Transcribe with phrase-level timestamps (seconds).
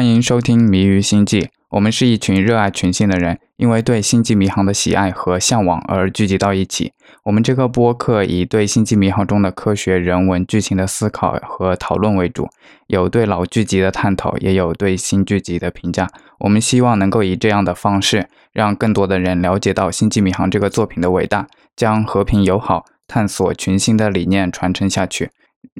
[0.00, 1.42] 欢迎收听《迷于星际》。
[1.72, 6.94] 我们是一群热爱群星的人，因为对星际迷航的喜爱和向往而聚集到一起。
[7.24, 12.48] 我们这个播客以对星际迷航中的科学、人文、剧情的思考和讨论为主，
[12.86, 16.08] 有对老剧集的探讨，也有对新剧集的评价。
[16.38, 25.28] 我们希望能够以这样的方式，让更多的人了解到《星际迷航》这个作品的伟大，将和平友好、探索群星的理念传承下去。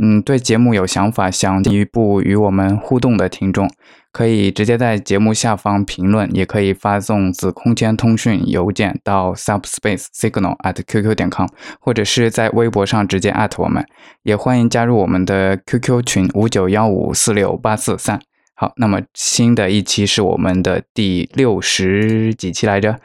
[0.00, 3.70] 嗯，对节目有想法、想进一步与我们互动的听众，
[4.12, 11.46] 可以直接在节目下方评论，也可以发送子空间通讯邮件到 subspace signal at qq 点 com，
[11.80, 13.84] 或者是在微博上直接艾特我们。
[14.22, 18.20] 也欢迎加入我们的 QQ 群五九幺五四六八四三。
[18.54, 22.98] 好，那么新的一期是我们的第六十几期来着，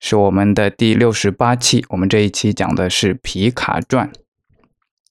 [0.00, 1.84] 是我们的第六十八期。
[1.90, 4.10] 我们这一期讲的是皮卡传。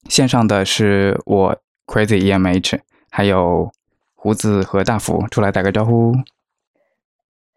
[0.10, 2.80] 线上的是我 Crazy EMH，
[3.10, 3.72] 还有
[4.14, 6.14] 胡子和大福，出来打个招呼。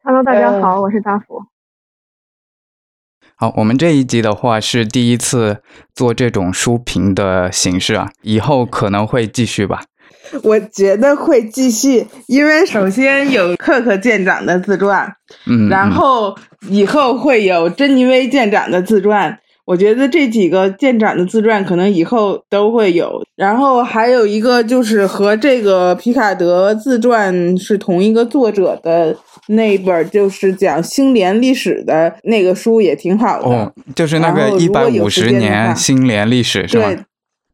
[0.02, 1.44] Hello，大家好，我是大福。
[3.36, 5.62] 好，我们这一集的话是第一次
[5.94, 9.84] 做这种书评的形式啊，以后可能会继续吧。
[10.42, 16.36] 我觉得会继续，因为首先有克克舰长的自传，嗯，然后
[16.68, 19.38] 以后会有珍妮薇舰长的自传。
[19.68, 29.14] 我觉得这几个舰长的自传可能以后都会有，然后还有一个就是和这个皮卡德自传是同一个作者的
[29.48, 33.46] 那本，就是讲星联历史的那个书也挺好的。
[33.46, 36.88] 哦，就是那个一百五十年话星联历史是吧？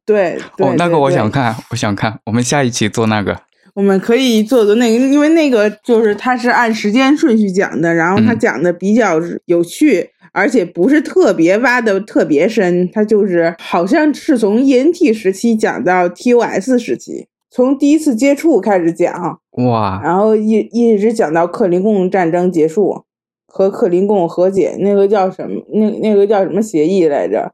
[0.07, 3.37] 对对对，哦，那个我想看，我想看，我们下一期做那个。
[3.75, 23.05] 我们可以做做那个，因为那个就是它是按时间顺序讲的，然后它嗯讲的比较有趣，而且不是特别挖的特别深，它就是好像是从 ENT 时期讲到 TOS 时期，从第一次接触开始讲，哇，然后一一直讲到克林贡战争结束
[23.47, 25.63] 和克林贡和解，那个叫什么？
[25.73, 27.53] 那那个叫什么协议来着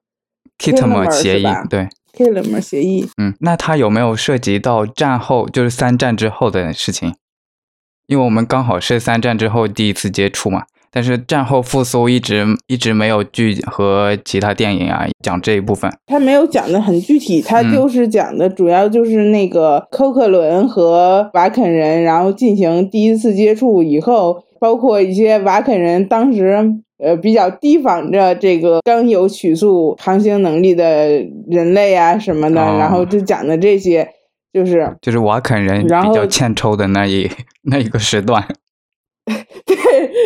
[0.58, 3.06] Kitmer Kilmer 协议，对，？Kilmer 协议。
[3.18, 7.14] 嗯，那它有没有涉及到战后，就是三战之后的事情？
[8.06, 15.90] 因为我们刚好是三战之后第一次接触嘛，但是战后复苏一直一直没有剧和其他电影啊讲这一部分。
[16.06, 26.58] 他没有讲的很具体，他嗯就是讲的主要就是那个寇克伦和瓦肯人，然后进行第一次接触以后，包括一些瓦肯人当时
[26.98, 31.08] 呃比较提防着这个刚有曲速航行能力的
[31.48, 34.08] 人类啊什么的，哦然后就讲的这些，
[34.52, 37.30] 就是就是瓦肯人比较欠抽的那一
[37.70, 38.44] 那一个时段。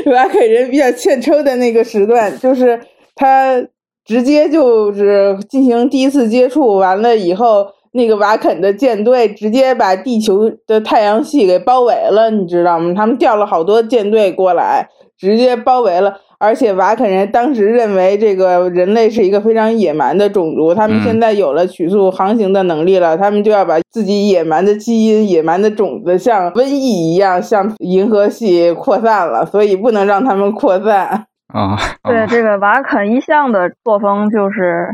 [0.04, 2.80] 对瓦肯人比较欠抽的那个时段，就是
[3.14, 3.62] 他
[4.04, 12.92] 直接就是进行第一次接触，完了以后，那个瓦肯的舰队直接把地球的太阳系给包围了，你知道吗？
[12.94, 16.20] 他们调了好多舰队过来，直接包围了。
[16.38, 31.26] 而且瓦肯人当时认为这个人类是一个非常野蛮的种族，他们嗯现在有了曲速航行的能力了，他们就要把自己野蛮的基因、野蛮的种子像瘟疫一样向银河系扩散了，所以不能让他们扩散。
[31.52, 31.78] 啊、哦，
[32.10, 34.88] 对这个瓦肯一向的作风就是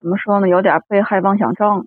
[0.00, 1.84] 怎么说呢，有点被害妄想症，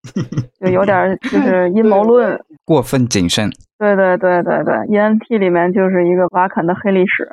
[0.60, 2.40] 就有点就是阴谋论。
[2.64, 3.50] 过分谨慎。
[3.78, 7.28] 对对对对对，ENT 里面就是一个瓦肯的黑历史。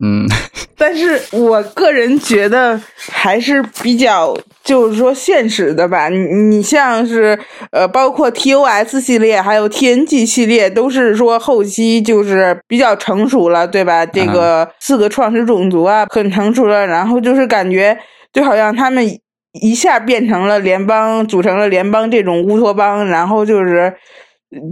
[0.00, 0.26] 嗯，
[0.78, 6.08] 但是我个人觉得还是比较，就是说现实的吧。
[6.08, 7.38] 你你像是
[7.72, 14.06] 呃，包括 TOS 系列还有 TNG 系列，都是说后期就是比较成熟了，对吧？
[14.06, 17.98] 这个四个创始种族啊，很成熟了，然后就是感觉
[18.32, 19.04] 就好像他们
[19.60, 23.92] 一下变成了联邦，组成了联邦这种乌托邦，然后就是。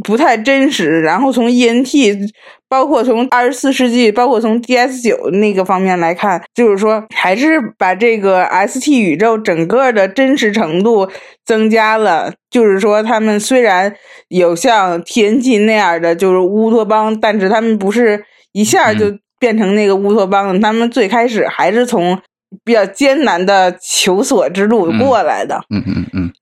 [0.03, 2.31] 不太真实，然后从 ENT，
[2.67, 11.11] 包括从二十四世纪，包括从 DS 九那个方面来看，就是说还是把这个 ST 宇宙整个的真实程度
[11.45, 12.33] 增加了。
[12.51, 13.95] 就是说，他们虽然
[14.29, 22.19] 有像 TNG 那样的就是乌托邦，但是他们不是一下就变成那个乌托邦的，他们最开始还是从
[22.65, 25.61] 比较艰难的求索之路过来的。
[25.69, 26.33] 嗯嗯嗯，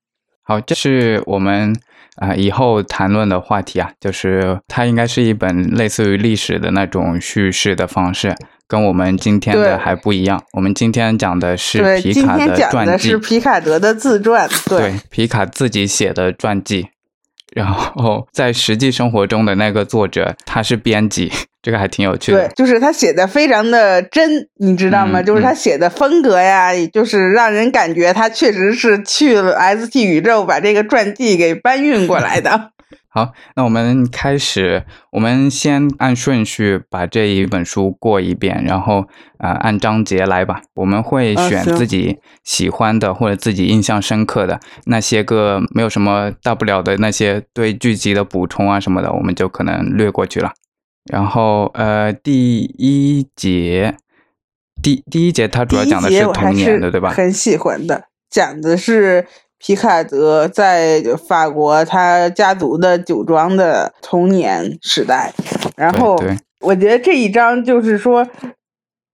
[0.44, 1.74] 好，这是我们。
[2.16, 8.34] 啊、呃，以后谈论的话题啊，就是它应该是一本类似于历史的那种叙事的方式，
[8.68, 10.42] 跟我们今天的还不一样。
[10.52, 16.88] 我们今天讲的是皮卡的传记，今天讲的是皮卡德的自传，对，对皮卡自己写的传记。
[17.54, 22.48] 然后在实际生活中的那个作者，他是编辑， 这个还挺有趣的。
[22.48, 25.20] 对，就是他写的非常的真，你知道吗？
[25.20, 32.70] 嗯、就是他写的风格呀，嗯、就是让人感觉他确实是去了 ST 宇宙把这个传记给搬运过来的。
[33.14, 39.06] 好，那我们开始，我们先按顺序把这一本书过一遍，然后
[39.38, 40.62] 呃按章节来吧。
[40.74, 50.52] 我们会选自己喜欢的或者自己印象深刻的那些个没有什么大不了的那些对剧集的补充啊什么的，我们就可能略过去了。
[51.04, 53.94] 然后呃第一节，
[54.82, 57.10] 第第一节它主要讲的是童年的，对吧？
[57.10, 59.28] 很喜欢的，讲的是
[59.66, 65.32] 皮卡德在法国他家族的酒庄的童年时代。
[65.74, 66.22] 然后
[66.60, 68.28] 我觉得这一章就是说，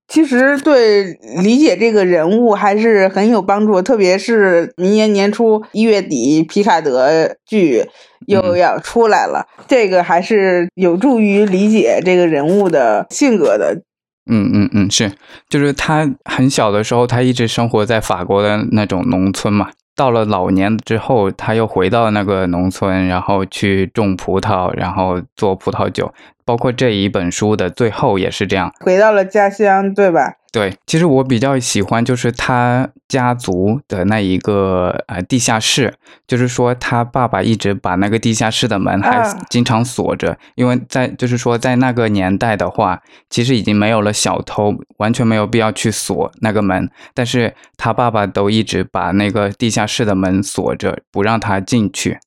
[0.09, 1.05] 其实对
[1.41, 7.87] 理解这个人物还是很有帮助，特别是明年年初一月底皮卡德剧
[8.27, 13.83] 又嗯要出来了，这个还是有助于理解这个人物的性格的。
[14.29, 15.13] 嗯嗯嗯，是，
[15.49, 19.71] 就是他很小的时候，他一直生活在法国的那种农村嘛。
[19.95, 26.13] 到了老年之后，他又回到那个农村，然后去种葡萄，然后做葡萄酒。
[26.51, 28.73] 包括这一本书的最后也是这样。
[28.81, 30.35] 回到了家乡，对吧？
[30.51, 35.95] 对，其实我比较喜欢就是他家族的那一个呃地下室，
[36.27, 52.19] 就是说他爸爸一直把那个地下室的门还啊经常锁着，因为在就是说在那个年代的话，其实已经没有了小偷，完全没有必要去锁那个门，但是他爸爸都一直把那个地下室的门锁着，不让他进去。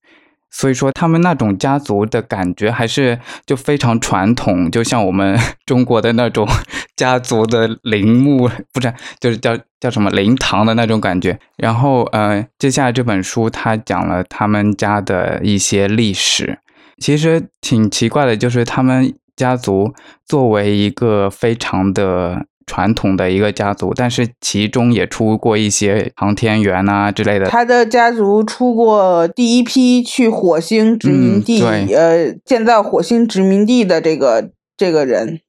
[0.55, 6.47] 所以说，他们那种家族的感觉还是就非常传统，就像我们 中国的那种
[6.95, 11.39] 家族的陵墓，不是，就是叫叫什么灵堂的那种感觉。
[11.57, 16.59] 然后，呃，接下来这本书它讲了他们家的一些历史，
[16.99, 19.91] 其实挺奇怪的，就是他们家族
[20.27, 27.45] 作为一个非常的传统的一个家族，但是其中也出过一些航天员啊之类的。
[27.47, 35.39] 他的家族出过第一批去火星殖民地，嗯呃，建造火星殖民地的这个这个人，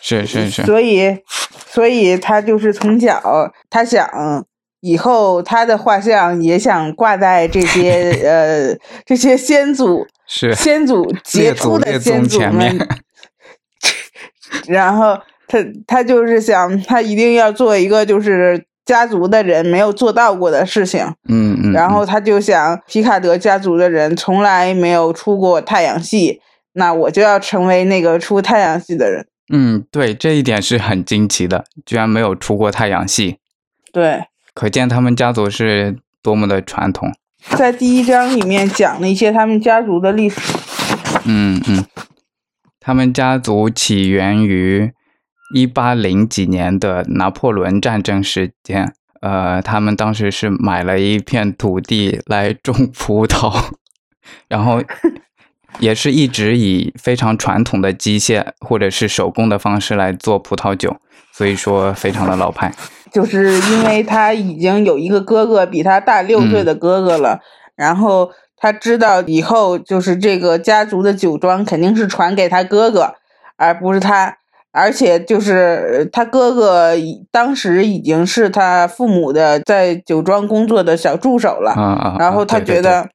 [0.00, 1.18] 是是是，所以，
[1.66, 4.44] 所以他就是从小，他想
[4.80, 10.54] 以后他的画像也想挂在这些 呃这些先祖是。
[10.54, 12.78] 先祖杰出的先祖们，
[14.68, 21.04] 然后他他就是想他一定要做一个就是家族的人没有做到过的事情。
[21.28, 26.40] 嗯嗯，嗯然后他就想，皮卡德家族的人从来没有出过太阳系，
[26.74, 29.26] 那我就要成为那个出太阳系的人。
[29.50, 33.38] 嗯，对，这一点是很惊奇的，居然没有出过太阳系，
[33.92, 37.10] 对，可见他们家族是多么的传统。
[37.56, 40.38] 在第一章里面讲了一些他们家族的历史。
[41.24, 41.84] 嗯嗯，
[42.78, 44.92] 他们家族起源于
[45.54, 48.92] 一八零几年的拿破仑战争时间。
[49.20, 53.70] 呃，他们当时是买了一片土地来种葡萄，
[54.46, 54.80] 然后
[55.80, 60.96] 也是一直以非常传统的机械或者是手工的方式来做葡萄酒，
[61.32, 62.72] 所以说非常的老派。
[63.10, 67.40] 就是因为他已经有一个哥哥比他大六岁的哥哥了，
[67.74, 73.16] 然后他知道以后就是这个家族的酒庄肯定是传给他哥哥，
[73.56, 74.36] 而不是他。
[74.72, 75.52] 而且就是
[75.98, 82.16] 呃他哥哥已当时已经是他父母的在酒庄工作的小助手了，啊啊！
[82.18, 83.08] 然后他觉得，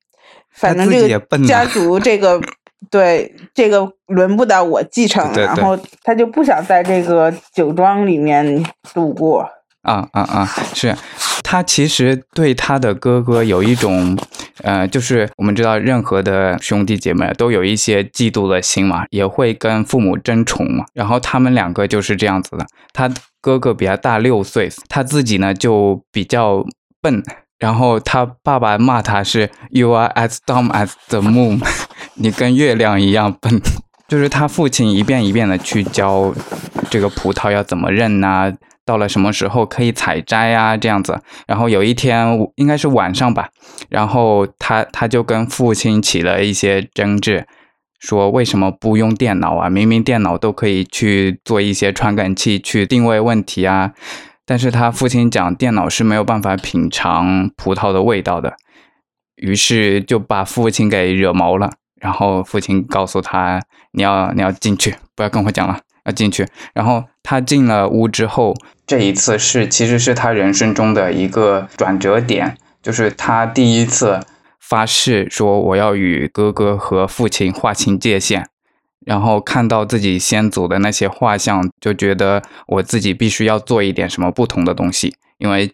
[0.51, 2.41] 反正 这个家族这个
[2.89, 9.47] 对这个轮不到我继承，对对然后他就不想在这个酒庄里面度过。
[9.83, 10.49] 啊啊啊！
[10.73, 10.95] 是
[11.43, 14.17] 他其实对他的哥哥有一种，
[14.61, 20.85] 呃，就是我们知道任何的兄弟姐妹都有一些嫉妒的心嘛，也会跟父母争宠嘛。
[20.93, 23.09] 然后他们两个就是这样子的，他
[23.41, 26.65] 哥哥比他大六岁，他自己呢就比较
[27.01, 27.23] 笨。
[27.59, 31.61] 然后他爸爸骂他是 “You are as dumb as the moon”，
[32.15, 33.61] 你跟月亮一样笨。
[34.09, 36.33] 就是他父亲一遍一遍的去教
[36.89, 38.51] 这个葡萄要怎么认呐、
[38.85, 41.21] 到了什么时候可以采摘啊，这样子。
[41.47, 43.49] 然后有一天应该是晚上吧，
[43.89, 47.47] 然后他他就跟父亲起了一些争执，
[47.99, 49.69] 说为什么不用电脑啊？
[49.69, 53.93] 明明电脑都可以去做一些传感器去定位问题啊。
[54.45, 58.55] 但是他父亲讲电脑是没有办法品尝葡萄的味道的，
[59.37, 61.71] 于是就把父亲给惹毛了。
[62.01, 63.61] 然后父亲告诉他
[63.95, 68.53] ：“你要你要进去，不要跟我讲了，啊进去。”然后他进了屋之后，
[68.85, 74.19] 这一次是其实是他人生中的一个转折点，就是他第一次
[74.59, 78.45] 发誓说我要与哥哥和父亲划清界限，
[79.05, 85.73] 然后看到自己先祖的那些画像，就觉得我自己必须要做一点什么不同的东西，因为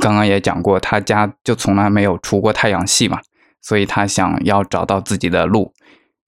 [0.00, 3.20] 刚刚也讲过，他家就从来没有出过太阳系嘛。
[3.66, 5.72] 所以他想要找到自己的路，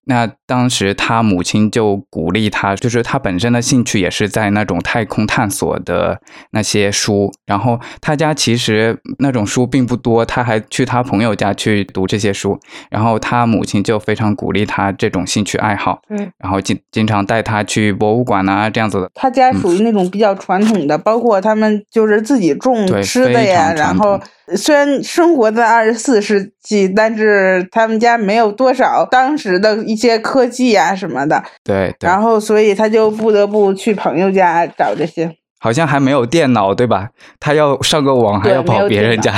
[0.06, 6.20] 那当时他母亲就鼓励他，就是他本身的兴趣也是在那种太空探索的
[6.52, 12.58] 那些书，然后他家其实那种书并不多，他还去他朋友家去读这些书，
[12.90, 24.20] 然后他母亲就非常鼓励他这种兴趣爱好，嗯，然后经经常带他去博物馆啊这样子的，他家属于那种比较传统的，包括他们就是自己种吃的呀，然后
[24.56, 35.34] 虽然生活在二十四世纪，但是他们家没有多少当时的一些科技啊什么的，对对，然后所以他就不得不去朋友家找这些。
[35.58, 37.08] 好像还没有电脑对吧？
[37.40, 39.34] 他要上个网还要跑别人家，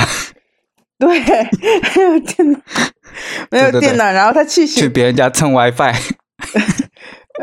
[0.99, 1.07] 对，
[1.95, 2.59] 没有电脑，
[3.49, 5.93] 没有电脑，然后他去去别人家蹭 WiFi，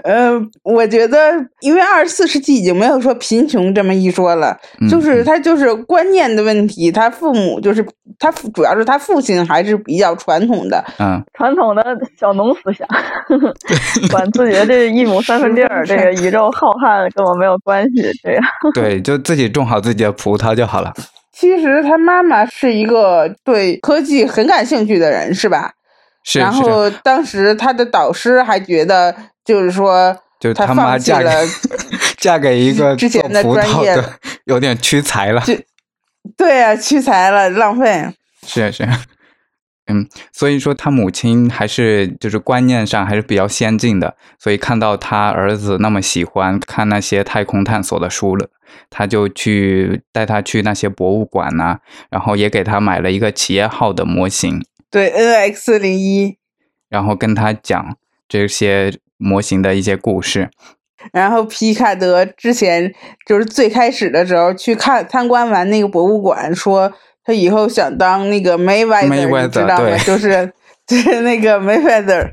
[0.06, 6.92] 呃，我觉得，因为二十四世纪已经没有说贫穷这么一说了，嗯就是他就是观念的问题。
[6.92, 7.84] 他父母就是
[8.18, 11.84] 他父，主要是他父亲还是比较传统的，嗯，传统的
[12.18, 12.86] 小农思想，
[14.10, 18.44] 管自己的这一亩三分地儿，这个宇宙浩瀚跟我没有关系，这样。
[18.74, 20.92] 对，就自己种好自己的葡萄就好了。
[21.34, 25.72] 其实他妈妈是一个对科技很感兴趣的人，是吧？
[26.24, 29.14] 是，然后当时他的导师还觉得，
[29.46, 31.30] 就是说就是他他妈嫁给
[32.18, 33.96] 嫁给一个之前的专业，
[34.44, 35.42] 有点屈才了。
[36.36, 38.04] 对啊，屈才了，浪费。
[38.46, 38.86] 是是，
[39.86, 48.48] 嗯，所以说他母亲还是就是观念上还是比较先进的，所以看到他儿子那么喜欢看那些太空探索的书了，
[48.90, 51.78] 他就去带他去那些博物馆呐、
[52.10, 56.38] 然后也给他买了一个企业号的模型，对，NX 零一。
[56.88, 57.96] 然后跟他讲
[58.28, 60.50] 这些模型的一些故事。
[61.12, 62.92] 然后皮卡德之前
[63.26, 66.92] 就是最开始的时候去看参观完那个博物馆，说
[67.24, 69.96] 他以后想当那个 Mayweather，Mayweather，你知道吗？
[70.04, 70.52] 就是
[70.86, 72.32] 就是那个 Mayweather。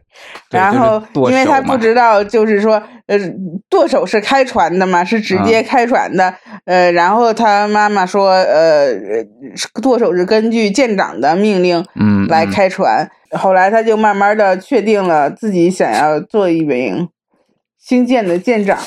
[0.49, 2.81] 然后就是剁因为他不知道，就是说
[3.17, 3.33] 呃
[3.69, 6.33] 剁手是开船的嘛，是直接嗯开船的。
[6.65, 8.93] 呃，然后他妈妈说，呃，
[9.55, 13.09] 是剁手是根据舰长的命令嗯，来嗯开船。
[13.31, 17.09] 后来他就慢慢的确定了自己想要做一名
[17.79, 18.77] 星舰的舰长。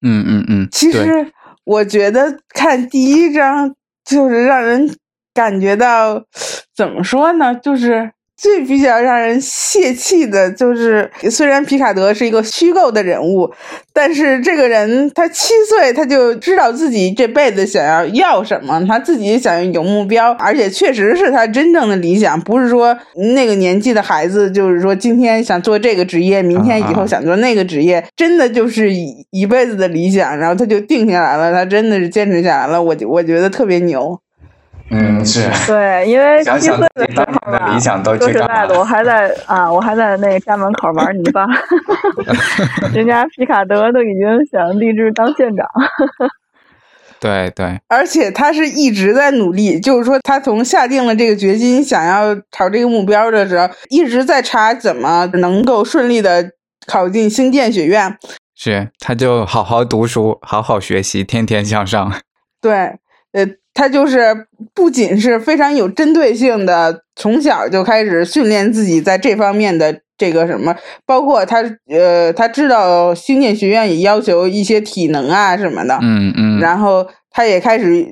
[0.00, 1.32] 嗯嗯嗯，对其实
[1.64, 4.88] 我觉得看第一章就是让人
[5.34, 6.22] 感觉到
[6.74, 13.52] 怎么说呢，就是最比较让人泄气的，就是虽然皮卡德是一个虚构的人物，
[13.92, 22.96] 但是这个人他七岁他就知道自己这辈子想要要什么，他自己想要有目标，而且确实是他真正的理想，不是说
[23.34, 34.20] 那个年纪的孩子就是说今天想做这个职业，明天以后啊想做那个职业，真的就是一一辈子的理想，然后他就定下来了，他真的是坚持下来了，我我觉得特别牛。
[34.90, 35.48] 嗯是。
[35.66, 41.46] 对，因为七想想岁的时候吧，年的理想都说实去干嘛在的，我还在啊，我还在那个家门口玩泥巴，
[42.94, 45.66] 人家皮卡德都已经想立志当县长。
[47.20, 56.52] 对对，而且他是一直在努力，就是说他从下定了这个决心，想要朝这个目标的时候，一直在查怎么能够顺利的
[56.86, 58.16] 考进星舰学院。
[58.54, 62.12] 是，他就好好读书，好好学习，天天向上。
[62.62, 62.72] 对，
[63.32, 63.44] 呃，
[63.78, 64.34] 他就是
[64.74, 70.74] 不仅是非常有针对性的，从小就开始训练自己在这方面的这个什么，
[71.06, 78.04] 包括他呃，他知道星舰学院也要求一些体能啊什么的，嗯嗯，然后他也开始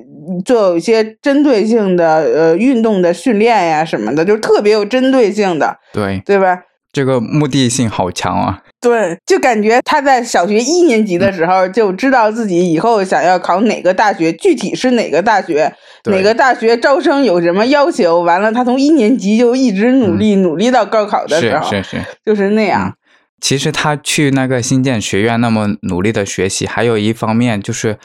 [0.45, 6.61] 做一些针对性的呃运动的训练呀什么的，就是特别有针对性的，对，对吧？
[6.91, 8.61] 这个目的性好强啊。
[8.79, 15.73] 对，就感觉他在小学一年级的时候就知道自己以后想要考哪个大学，具体是哪个大学，
[16.05, 18.21] 哪个大学招生有什么要求。
[18.21, 22.95] 完了，他从一年级就一直努力，努力到高考的时候，是是是，就是那样。
[23.41, 27.97] 其实他去那个新建学院那么努力的学习，还有一方面就是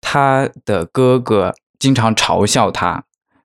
[0.00, 3.02] 他的哥哥经常嘲笑他，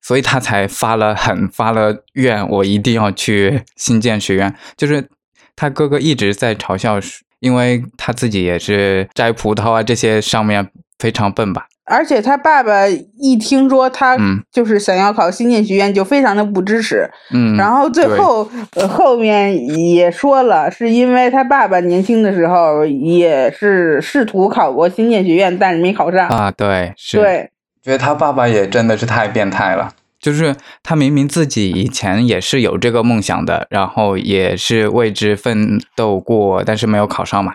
[0.08, 4.56] 所以他才发了狠，发了愿，我一定要去新建学院。
[4.78, 5.06] 就是
[5.54, 6.98] 他哥哥一直在嘲笑，
[7.42, 11.66] 因为他自己也是摘葡萄啊这些上面非常笨吧。
[11.90, 17.10] 而且他爸爸一听说他嗯就是想要考新建学院，就非常的不支持。
[17.34, 26.30] 嗯，然后最后呃后面也说了，是因为他爸爸年轻的时候也是试图考过新建学院，但是没考上。
[26.30, 27.50] 啊，对，是，对，
[27.88, 29.94] 觉得他爸爸也真的是太变态了。
[30.20, 30.54] 就是
[30.84, 37.54] 他明明自己以前也是有这个梦想的，然后也是为之奋斗过，但是没有考上嘛。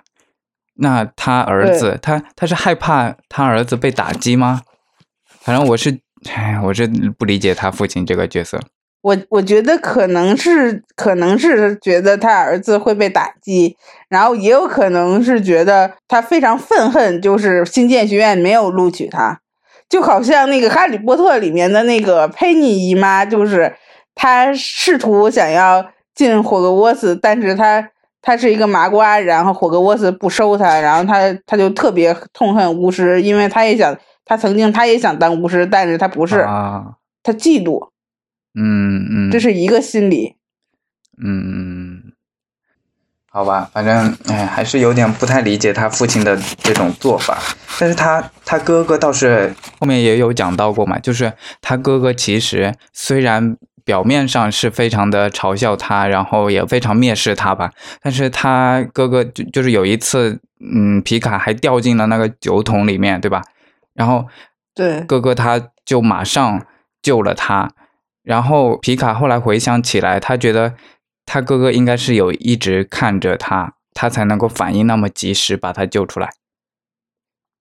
[0.77, 4.63] 那他儿子，他他是害怕他儿子被打击吗？
[5.43, 5.99] 反正我是，
[6.35, 6.87] 哎，我是
[7.19, 8.59] 不理解他父亲这个角色。
[9.03, 13.77] 我我觉得可能是可能是觉得他儿子会被打击，
[14.09, 19.41] 然后也有可能是觉得他非常愤恨，就是新建学院没有录取他，
[19.93, 23.71] 就好像那个《哈利波特》里面的那个佩妮姨妈，就是
[24.15, 27.91] 她试图想要进霍格沃茨，但是她
[28.23, 33.95] 她是一个麻瓜，然后霍格沃茨不收她，然后她她就特别痛恨巫师，因为她也想，
[34.25, 37.91] 她曾经她也想当巫师，但是她不是，啊，她嫉妒。
[38.59, 40.37] 嗯嗯，这是一个心理。
[41.23, 41.92] 嗯，
[43.33, 47.39] 好吧，反正哎，还是有点不太理解他父亲的这种做法。
[47.81, 57.73] 但是他他哥哥倒是后面也有讲到过嘛，就是他哥哥其实虽然表面上是非常的嘲笑他，然后也非常蔑视他吧，
[58.03, 63.43] 但是他哥哥就就是有一次，嗯，皮卡还掉进了那个酒桶里面，对吧？
[63.95, 64.27] 然后
[64.75, 66.67] 对，哥哥他就马上
[67.01, 67.71] 救了他。
[68.23, 70.75] 然后皮卡后来回想起来，他觉得
[71.27, 76.31] 他哥哥应该是有一直看着他，他才能够反应那么及时把他救出来。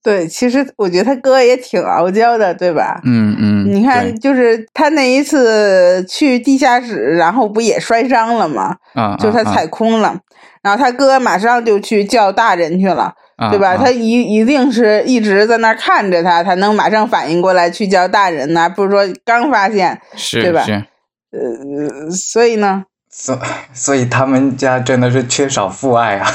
[0.03, 2.99] 对，其实我觉得他哥也挺傲娇的，对吧？
[3.03, 8.77] 嗯嗯，你看，就是他那一次去地下室，然后不也摔伤了吗？
[8.95, 10.19] 啊，啊就他踩空了，
[10.63, 13.73] 然后他哥马上就去叫大人去了，啊对吧？
[13.75, 20.01] 啊他一一定是一直在那儿看着他，才能马上反应过来去叫大人呢，不是说刚发现。
[20.15, 23.37] 是对吧是，呃，所以呢，所
[23.73, 26.31] 所以他们家真的是缺少父爱啊，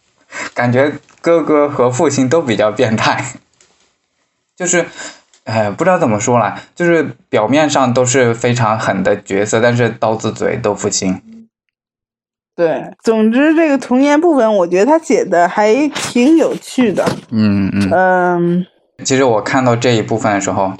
[0.54, 3.24] 感觉哥哥和父亲都比较变态，
[4.56, 4.86] 就是。
[5.44, 11.20] 哎，不知道怎么说啦，就是表面上都是非常狠的角色，但是刀子嘴豆腐心。
[12.56, 17.04] 对，总之这个童年部分，我觉得他写的还挺有趣的。
[17.28, 17.90] 嗯嗯。
[17.92, 18.66] 嗯，
[19.04, 20.72] 其实我看到这一部分的时候，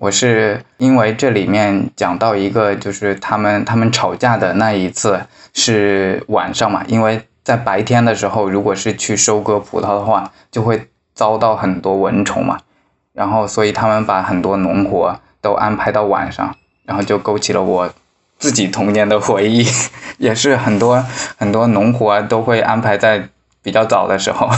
[0.00, 12.60] 我是因为这里面讲到一个，就是他们他们吵架的那一次是晚上嘛，因为在白天的时候，如果是去收割葡萄的话，就会遭到很多蚊虫嘛，
[13.12, 17.92] 然后所以他们把很多农活都安排到晚上，然后就勾起了我
[18.38, 19.66] 自己童年的回忆，
[20.18, 21.04] 也是很多
[21.36, 23.28] 很多农活都会安排在
[23.60, 24.48] 比较早的时候，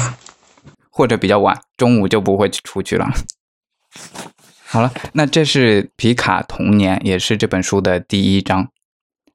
[0.92, 3.08] 或者比较晚，中午就不会出去了。
[4.72, 8.68] 好了，那这是皮卡童年，也是这本书的第一章。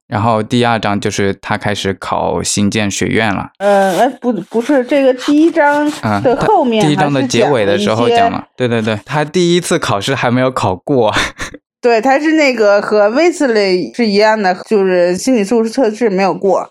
[0.08, 3.50] 然后第二章就是他开始考新建学院了。
[3.58, 11.12] 呃，哎，不，不是这个第一章啊，的后面第一章的结尾的时候讲了，对对对，他第一次考试还没有考过，
[11.82, 16.66] 对，他是那个和威斯利是一样的，就是心理素质测试没有过，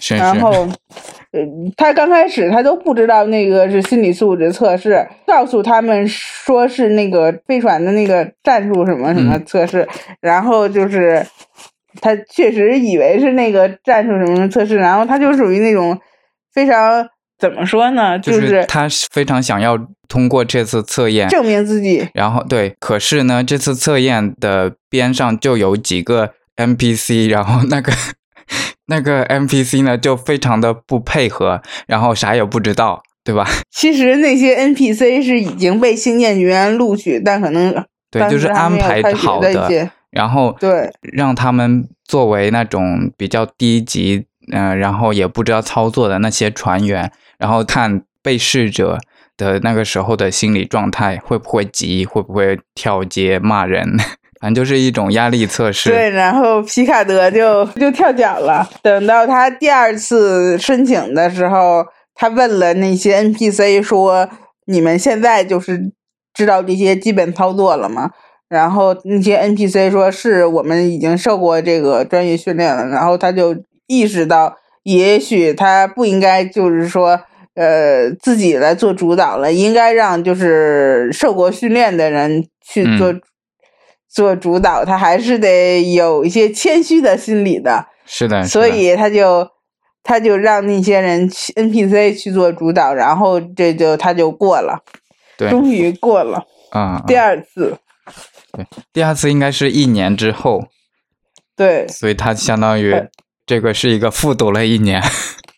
[0.00, 0.72] 是然后是，，
[1.32, 1.40] 呃，
[1.76, 9.86] 他刚开始他都不知道那个是心理素质测试，告诉他们说是那个飞船的那个战术什么什么嗯测试，
[10.20, 11.24] 然后就是
[12.00, 15.98] 他确实以为是那个战术什么测试，然后他就属于那种
[16.54, 17.06] 非常
[17.38, 22.08] 怎么说呢，就就是他非常想要通过这次测验，证明自己。
[22.14, 27.92] 然后对，可是呢，这次测验的边上就有几个 NPC，然后那个
[28.86, 33.46] 那个 NPC 呢就非常的不配合，然后啥也不知道，对吧？
[33.70, 48.98] 其实那些 NPC 是已经被新建学院录取，但可能对，就是安排好的然后对让他们作为那种比较低级，嗯、然后也不知道操作的那些船员，然后看被试者
[49.36, 53.98] 的那个时候的心理状态会不会急，会不会跳街骂人，
[54.40, 55.90] 反正就是一种压力测试。
[55.90, 58.68] 对，然后皮卡德就就跳脚了。
[58.82, 64.28] 等到他第二次申请的时候，他问了那些 NPC 说
[64.66, 65.92] ：“你们现在就是
[66.32, 68.10] 知道这些基本操作了吗？”
[68.48, 77.20] 然后那些 NPC 说：“是我们已经受过这个专业训练了。”然后他就意识到，也许他不应该就是说。
[77.54, 83.20] 呃，自己来做主导了，应该让就是受过训练的人去做、嗯
[84.08, 89.46] 做主导，他还是得有一些谦虚的心理的，是的，所以他就
[90.02, 94.82] 他就让那些人去 NPC 去做主导，然后这就他就过了，
[95.36, 95.50] 对。
[95.50, 97.78] 终于过了啊、第二次，
[98.52, 100.64] 对第二次应该是一年之后，
[101.54, 101.86] 对。
[101.88, 103.06] 所以他相当于呃
[103.46, 105.02] 这个是一个复读了一年，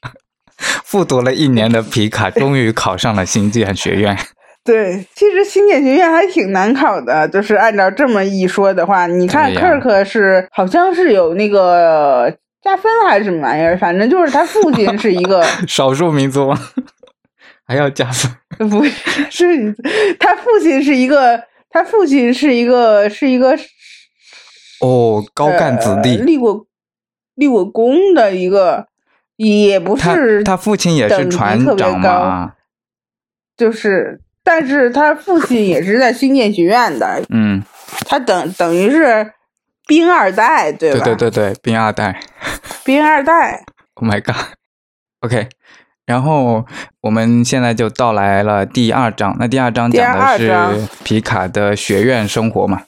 [0.84, 4.18] 复读了一年的皮卡终于考上了新建学院。
[4.62, 15.42] 对，其实新建学院还挺难考的，就是按照这么一说的话，你看 Kirk 是好像是有那个加分还是什么玩意儿，反正就是他父亲是一个。
[15.66, 16.54] 少数民族
[17.66, 18.30] 还要加分，
[18.68, 19.74] 不是，是
[20.18, 23.56] 他父亲是一个，他父亲是一个是一个
[24.80, 26.66] 哦，高干子弟，立过
[27.34, 28.86] 立过功的一个，
[29.36, 32.52] 也不是他父亲也是船长嘛，
[33.56, 37.62] 就是，但是他父亲也是在新建学院的，嗯，
[38.06, 39.32] 他等等于是
[39.86, 41.04] 兵二代，对吧？
[41.04, 42.20] 对对对对，兵二代，
[42.84, 43.64] 兵二代。
[43.94, 45.48] Oh my god！OK，、
[46.06, 46.64] 然后
[47.02, 49.36] 我们现在就到来了第二章。
[49.38, 52.84] 那第二章讲的是皮卡的学院生活嘛。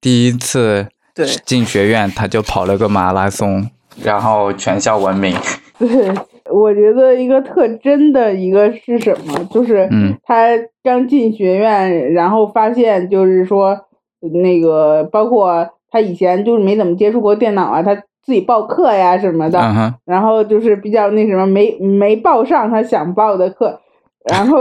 [0.00, 3.70] 第一次对进学院，他就跑了个马拉松，
[4.02, 5.38] 然后全校闻名。
[5.78, 6.14] 对，
[6.52, 9.44] 我觉得一个特真的一个是什么？
[9.50, 10.48] 就是嗯他
[10.82, 13.78] 刚进学院，然后发现就是说
[14.42, 19.58] 那个，包括他以前就是没怎么接触过电脑啊，他自己报课呀什么的，
[20.04, 23.80] 然后就是比较那什么，没没报上他想报的课，
[24.30, 24.58] 然后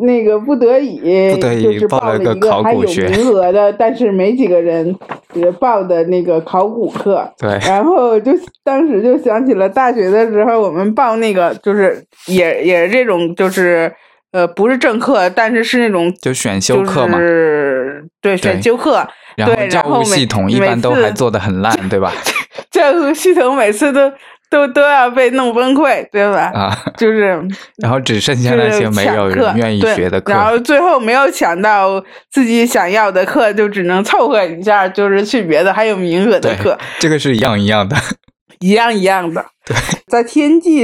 [0.00, 0.98] 那个不得已
[1.34, 4.96] 不得已就是报了了一个还有个考古学名额的，但是没几个人
[5.34, 7.28] 呃报的那个考古课。
[7.38, 8.32] 对，然后就
[8.64, 13.92] 当时就想起了大学的时候，我们报那个就是也也是这种就是
[14.32, 17.18] 呃不是正课，但是是那种就选修课嘛。
[17.18, 22.12] 就是对选修课，然后对教务系统一般都还做的很烂，对吧？
[22.70, 24.10] 教育系统每次都
[24.50, 26.50] 都都要被弄崩溃，对吧？
[26.54, 27.40] 啊，就是
[27.78, 30.32] 然后只剩下就是那些没有人愿意对学的课。
[30.32, 37.96] 然后最后没有抢到自己想要的课，就只能凑合一下，就是去别的还有名额的课，，这个是一样一样的。
[38.60, 39.44] 一样一样的。
[39.66, 40.82] 对，在《天际》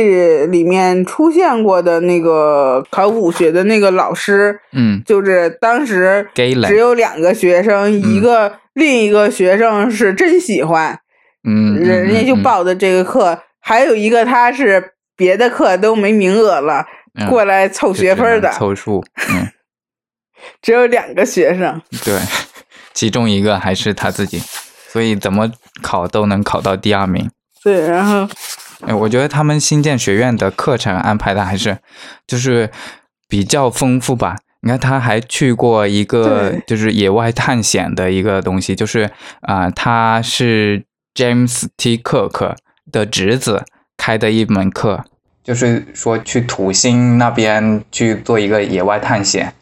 [0.50, 10.98] 里面出现过的那个考古学的那个老师，嗯就是当时只有两个学生，一个另一个学生是真喜欢，
[11.48, 19.02] 嗯，嗯人家就报的这个课，还有一个他是别的课都没名额了，嗯过来凑学分的，凑数。
[19.30, 19.48] 嗯，
[20.60, 21.80] 只有两个学生。
[22.04, 22.18] 对，
[22.92, 24.42] 其中一个还是他自己，
[24.88, 27.30] 所以怎么考都能考到第二名。
[27.62, 28.28] 对，然后
[28.86, 31.78] 哎，我觉得他们新建学院的课程安排的还是
[32.26, 32.68] 就是
[33.28, 34.36] 比较丰富吧。
[34.64, 39.10] 你看，他还去过一个就是野外探险的一个东西，就是
[39.42, 41.98] 啊、他是 James T.
[41.98, 42.54] Cook
[42.90, 43.64] 的侄子
[43.96, 45.04] 开的一门课，
[45.44, 49.52] 就是说去土星那边去做一个野外探险，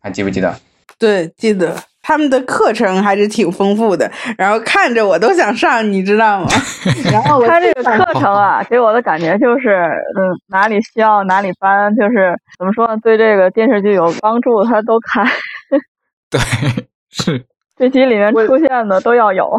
[0.00, 0.58] 还记不记得？
[0.98, 6.48] 对，记得他们的课程还是挺丰富的，然后看着我都想上，你知道吗？
[7.10, 15.26] 然后我他这个课程啊，给我的感觉就是，嗯，哪里需要哪里搬，就是怎么说呢，对这个电视剧有帮助，他都看。
[16.28, 16.40] 对，
[17.10, 17.46] 是
[17.78, 19.58] 这集里面出现的都要有。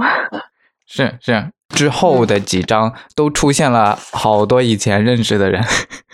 [0.94, 5.64] 是是，之后的几章都出现了好多以前认识的人，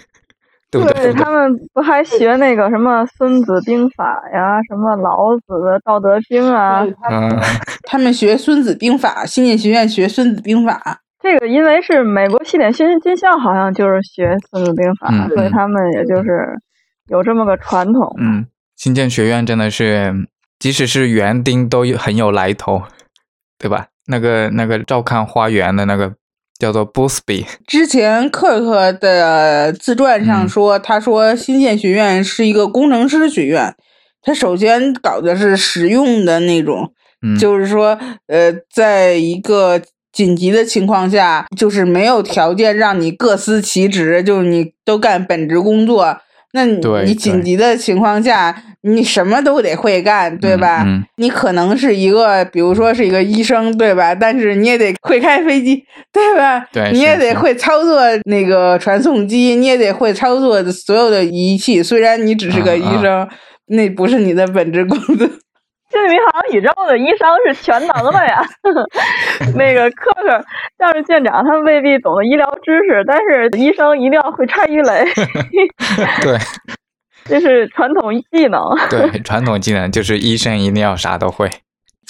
[0.69, 4.03] 对不对他们不还学那个什么《孙子兵法》
[4.35, 6.85] 呀，什么老子的《道德经》啊？
[7.09, 7.39] 嗯，
[7.83, 10.79] 他们 学《孙子兵法》，新建学院学《孙子兵法》。
[11.19, 16.29] 这个因为是美国西点军军校，好像就是学《孙子兵法》嗯所以他们也就是
[17.09, 18.15] 有这么个传统。
[18.19, 20.13] 嗯，新建学院真的是，
[20.59, 22.83] 即使是园丁都有很有来头，
[23.57, 23.87] 对吧？
[24.07, 26.13] 那个那个照看花园的那个
[26.59, 33.75] 叫做 Boothby，之前克克的自传上嗯说，他说新建学院是一个工程师学院，
[34.21, 36.91] 他首先搞的是实用的那种，
[37.21, 39.79] 嗯，就是说，呃，在一个
[40.11, 46.17] 紧急的情况下，就是没有条件让你各司其职，就是你都干本职工作。
[46.53, 50.83] 那你你紧急的情况下，你什么都得会干，对吧？
[50.85, 54.15] 嗯嗯你可能是一个，比如说是一个医生，对吧？
[54.15, 55.83] 但是你也得会开飞机，
[56.13, 56.65] 对吧？
[56.71, 61.83] 对你也得会操作那个传送机，你也得会操作所有的仪器。
[61.83, 63.27] 虽然你只是个医生，
[63.67, 65.27] 那不是你的本职工作。
[65.97, 68.41] 新民航宇宙的医生是全能的呀。
[69.55, 70.43] 那个科科
[70.77, 75.05] 像是舰长，他们未必懂得医疗知识，但是医生一定要会拆鱼雷，
[76.21, 76.37] 对
[77.25, 78.61] 这是传统技能。
[78.89, 81.49] 对，传统技能就是医生一定要啥都会。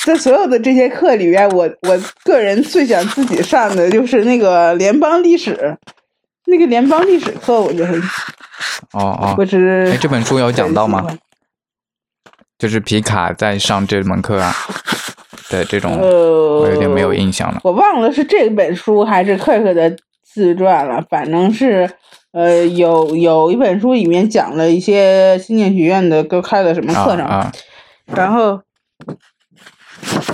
[0.06, 5.76] 在所有的这些课里边，我我个人最想自己上的就是那个联邦历史，
[6.46, 8.00] 那个联邦历史课，我就很
[8.94, 11.06] 哦哦，不是哎，这本书有讲到吗
[12.58, 14.54] 就是皮卡在上这门课啊
[15.50, 17.60] 的这种，呃，我有点没有印象了。
[17.64, 21.90] 我忘了是这本书还是克克的自传了，反正是
[22.34, 27.52] 呃有有一本书里面讲了一些新建学院的都开了什么啊课程，啊，
[28.14, 28.60] 然后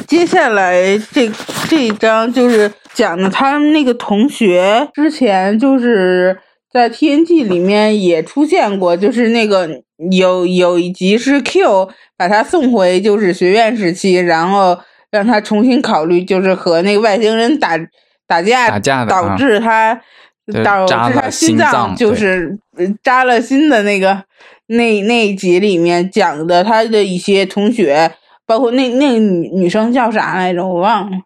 [0.07, 1.29] 接下来这
[1.69, 6.37] 这一章就是讲的他们那个同学之前就是
[6.73, 9.69] 在 TNG 里面也出现过，就是那个
[10.11, 14.79] 有有一集是 Q 把他送回就是学院时期，然后
[15.11, 17.77] 让他重新考虑，就是和那个外星人打
[18.25, 20.01] 打架，打架的导啊致他
[20.47, 24.23] 对导致他心心脏就是呃扎了心的那个
[24.65, 28.11] 那那一集里面讲的他的一些同学，
[28.47, 31.17] 包括那那个女女生叫啥来着，我忘了。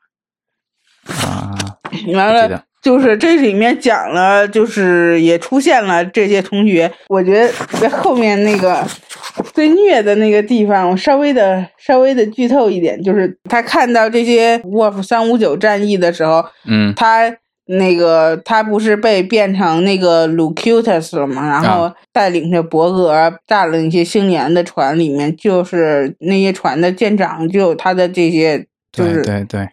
[1.08, 1.56] 啊，
[2.14, 6.90] 完了就是这里面讲了，就是也出现了这些同学。
[7.10, 8.86] 我觉得在后面那个
[9.54, 17.36] 最虐的那个地方，我稍微的稍微的剧透一点，就是他看到这些 Wolf 三五九战役的时候，嗯他
[17.66, 21.50] 那个他不是被变成那个 Lucutus 了吗？
[21.50, 29.68] 然后啊带领着伯格炸了那些星年的船，里面就是那些船的舰长就有他的这些就是对对，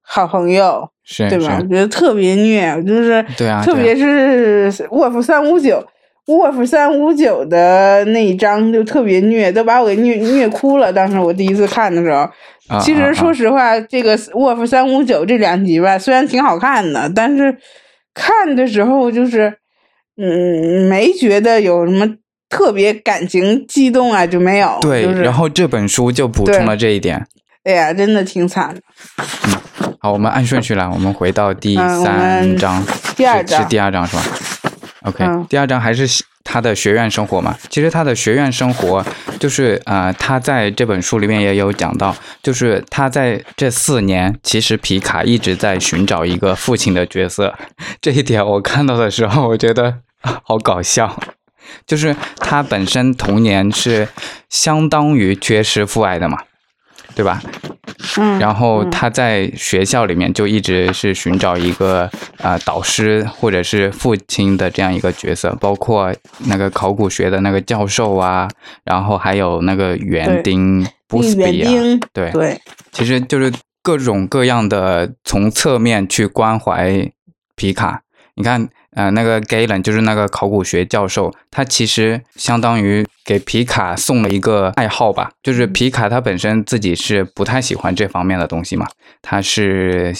[0.00, 0.91] 好朋友。
[1.04, 1.58] 是对吧？
[1.60, 5.84] 我，觉得特别虐，就是对啊特别是沃夫三五九，
[6.28, 10.92] 沃夫三五九的那一章就特别虐，都把我给虐虐哭了。
[10.92, 12.18] 当时我第一次看的时候，
[12.68, 17.56] 啊其实说实话，这个沃夫三五九这两集吧，虽然挺好看的，但是
[18.14, 19.52] 看的时候就是，
[20.16, 22.08] 嗯，没觉得有什么
[22.48, 24.78] 特别感情激动啊，就没有。
[24.80, 27.26] 对，就是、然后这本书就补充了这一点。
[27.64, 28.80] 哎呀，真的挺惨的。
[30.04, 32.84] 好，我们按顺序来，我们回到第三们章，
[33.14, 34.22] 第二章是是第二章是吧
[35.02, 37.56] ？OK，、嗯第二章还是他的学院生活嘛。
[37.70, 39.06] 其实他的学院生活
[39.38, 42.12] 就是呃，他在这本书里面也有讲到，
[42.42, 47.54] 就是他在这四年，其实皮卡一直在寻找一个父亲的角色。
[48.02, 51.16] 这一点我看到的时候，我觉得啊好搞笑。
[51.86, 54.08] 就是他本身童年是
[54.48, 56.38] 相当于缺失父爱的嘛，
[57.14, 57.42] 对吧？
[58.18, 66.14] 嗯，然后嗯他在学校里面就一直是寻找一个呃导师或者是父亲的这样一个角色，包括
[66.46, 68.48] 那个考古学的那个教授啊，
[68.84, 71.72] 然后还有那个园丁布斯比啊，
[72.12, 77.10] 对，对，其实就是各种各样的从侧面去关怀
[77.54, 78.02] 皮卡。
[78.34, 88.86] 你看，呃，那个 Galen 就是那个考古学教授，他其实相当于给皮卡送了一个爱好吧，就是皮卡他本身自己是不太喜欢这方面的东西嘛，
[89.22, 90.14] 他是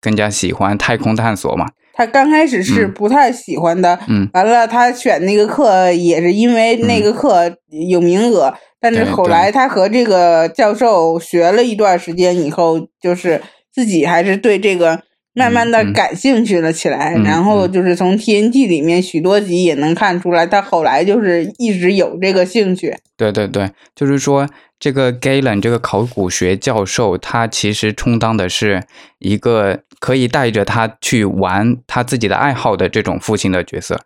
[0.00, 2.92] 更加喜欢太空探索嘛，他刚开始是嗯。
[2.94, 4.28] 不太喜欢的，嗯。
[4.34, 7.56] 完了他选那个课也是因为那个课
[7.88, 15.02] 有名额，但是后来他和这个教授学了一段时间以后，就是自己还是对这个
[15.34, 22.96] 慢慢的感兴趣了起来，嗯然后嗯就是从 TNT 里面许多集也能看出来，他后来就是一直有这个兴趣。
[23.16, 28.82] 对对对，就是说这个 Galen 这个考古学教授，他其实充当的是
[29.20, 34.00] 一个可以带着他去玩他自己的爱好的这种父亲的角色。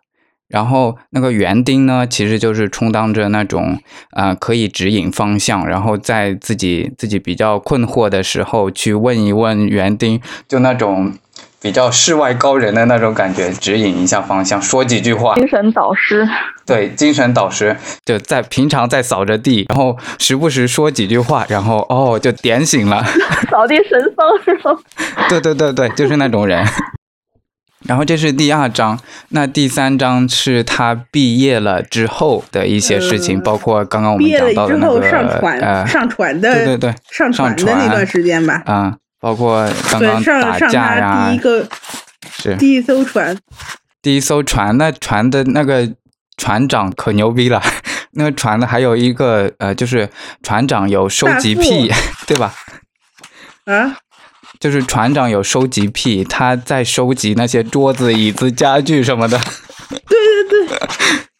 [0.47, 3.77] 然后那个园丁呢，其实就是充当着那种
[4.11, 11.13] 呃可以指引方向，然后在自己自己比较困惑的时候去问一问园丁，就那种
[11.61, 15.35] 比较世外高人的那种感觉，指引一下方向，说几句话。
[15.39, 16.25] 精神导师，
[16.65, 23.03] 对，精神导师就在平常在扫着地，然后时不时说几句话，然后哦就点醒了。
[23.51, 24.77] 扫地神僧是吗？
[25.27, 26.65] 对对对对，就是那种人。
[27.87, 41.67] 然后这是第二章，那第三章是他毕业了之后的一些事情，呃包括刚刚我们讲到的之后那个上传、呃，上传的对对对，上上传的那段时间吧，啊、包括刚刚打架呀第一，个
[42.29, 42.55] 是。
[42.57, 43.37] 第一艘船，
[44.01, 45.89] 第一艘船，那船的那个
[46.35, 47.61] 船长可牛逼了，
[48.11, 50.09] 那个船的还有一个呃，就是
[50.43, 51.89] 船长有收集癖，
[52.27, 52.53] 对吧？
[53.65, 53.97] 啊，
[54.59, 59.39] 就是船长有收集癖，他在收集那些桌子、椅子、家具什么的。
[59.89, 59.99] 对
[60.49, 60.79] 对对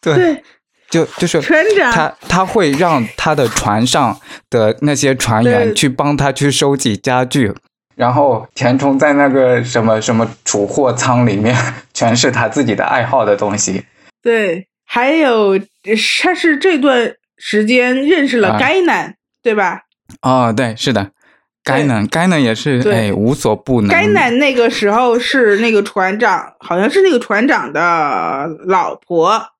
[0.00, 0.42] 对，对，
[0.88, 7.52] 就就是船长他他会让他的船上的那些船员去帮他去收集家具，
[7.96, 11.56] 然后填充在那个什么什么储货仓里面，
[11.92, 13.84] 全是他自己的爱好的东西。
[14.22, 15.58] 对，还有
[16.22, 19.82] 他是这段时间认识了啊该男，对吧？
[20.22, 21.10] 哦，对，是的。
[21.68, 23.90] 该男，该男也是对哎，无所不能。
[23.90, 27.80] 该男那个时候是那个船长，好像是那个船长的
[28.66, 29.50] 老婆，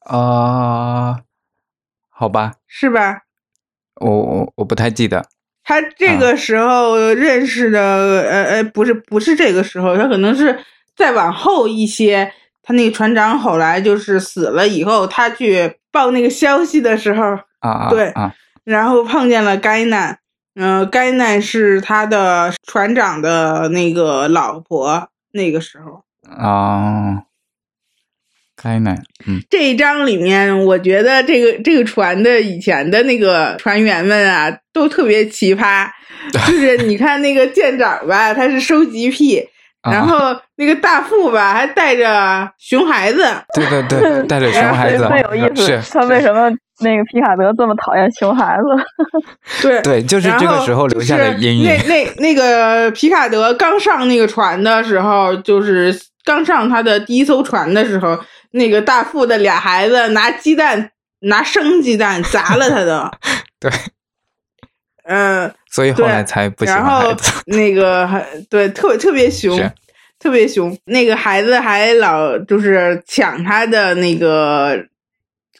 [0.00, 1.20] 啊、
[2.08, 3.22] 好吧，是吧？
[3.96, 5.26] 我我我不太记得。
[5.62, 10.58] 他这个时候认识的，呃呃，不是不是这个时候，他可能是
[10.96, 12.32] 再往后一些。
[12.62, 17.24] 他那个船长后来就是死了以后，他去报那个消息的时候，
[17.60, 18.32] 啊啊，对啊，
[18.64, 20.19] 然后碰见了该难，
[20.54, 25.08] 嗯、该奈是他的船长的那个老婆。
[25.32, 26.02] 那个时候，
[26.44, 27.22] 哦，
[28.60, 35.88] 该奈，嗯这一章里面，我觉得这个这个船的以前的那个船员们啊，都特别奇葩。
[36.32, 39.38] 就是你看那个舰长吧，他是收集癖，
[39.82, 40.18] 啊然后
[40.56, 46.50] 那个大副吧还带着熊孩子，对对对，带着熊孩子最有意思是，，他为什么
[46.80, 49.62] 那个皮卡德这么讨厌熊孩子？
[49.62, 51.64] 对对，就是这个时候留下的阴影。
[51.64, 58.18] 那那那个皮卡德刚上那个船的时候，就是刚上他的第一艘船的时候，
[58.52, 60.90] 那个大副的俩孩子拿鸡蛋，
[61.20, 63.10] 拿生鸡蛋砸了他的。
[63.60, 63.70] 对，
[65.04, 67.42] 嗯、所以后来才不喜然后欢孩子。
[67.46, 69.58] 那个还对特特别熊，
[70.18, 70.76] 特别凶。
[70.84, 74.78] 那个孩子还老就是抢他的那个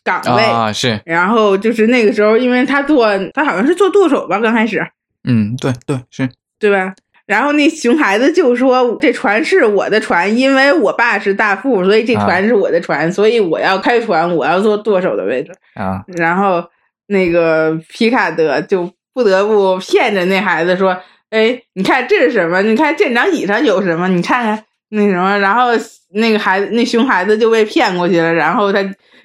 [0.04, 0.42] 岗位。
[0.42, 4.80] 啊，是，然后就是那个时候，因为他做他好像是做舵手吧，刚开始，
[5.24, 6.94] 嗯，对对是，对吧？
[7.26, 15.52] 然后那熊孩子就说：“这船是我的船，因为我爸是大副，所以这船是我的船，所以我要开船，我要做舵手的位置。
[15.74, 16.64] 啊，”然后
[17.06, 22.60] 那个皮卡德就不得不骗着那孩子说：“哎，你看这是什么？
[22.62, 24.08] 你看舰长椅上有什么？
[24.08, 25.66] 你看看那什么。”然后
[26.14, 28.34] 那个孩子，那熊孩子就被骗过去了。
[28.34, 28.80] 然后他，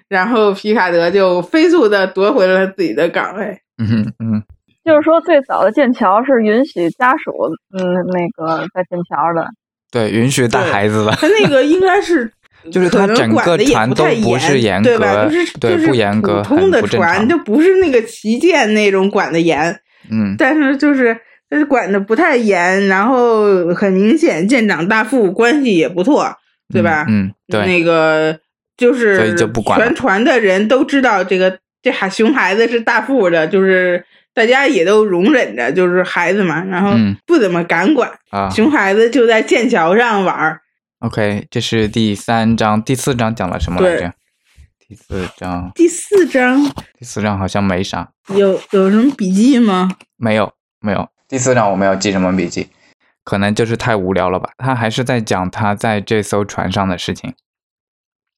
[0.09, 3.57] 然后皮卡德就飞速的夺回了自己的岗位。
[3.77, 4.43] 嗯嗯，
[4.83, 7.31] 就是说，最早的剑桥是允许家属，
[7.77, 9.47] 嗯，那个在剑桥的。
[9.91, 12.31] 对，允许带孩子的，他那个应该是
[12.71, 15.25] 就是他可能整个管得也船都太不是严对吧？
[15.25, 19.79] 就是对就是不严格普通的船，就不是那个旗舰那种管的严，
[20.11, 21.15] 嗯，但是就是
[21.49, 26.27] 就是管的不太严，然后很明显舰长大副关系也不错，
[26.73, 27.05] 对吧？
[27.07, 28.37] 嗯，嗯对，那个
[28.77, 29.35] 就所是
[29.77, 38.11] 全船的人都知道这个这孩熊孩子是大副的，就是大家也都容忍着，就是孩子嘛，然后嗯不怎么敢管。
[38.31, 40.61] 啊熊孩子就在剑桥上玩儿
[40.99, 44.13] ，，OK，这是第三章，第四章讲了什么来着？
[44.87, 46.63] 第四章，第四章
[46.99, 49.89] 第四章好像没啥，有有什么笔记吗？
[50.17, 52.67] 没有没有，第四章我没有记什么笔记，
[53.23, 54.51] 可能就是太无聊了吧。
[54.57, 57.33] 他还是在讲他在这艘船上的事情，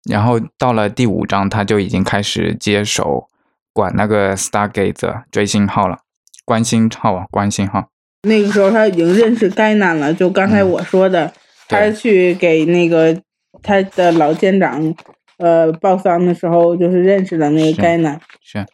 [0.08, 3.28] 然后到了第五章，他就已经开始接手
[3.74, 6.00] 管那个 Stargate 追星号了，
[6.46, 7.90] 关星号啊，关星号。
[8.24, 11.32] 那个时候他已经认识该南了，就刚才我说的，
[11.68, 13.22] 他去给那个
[13.62, 14.96] 他的老舰长
[15.38, 18.20] 呃报丧的时候，就是认识了那个是该南。
[18.42, 18.66] 是，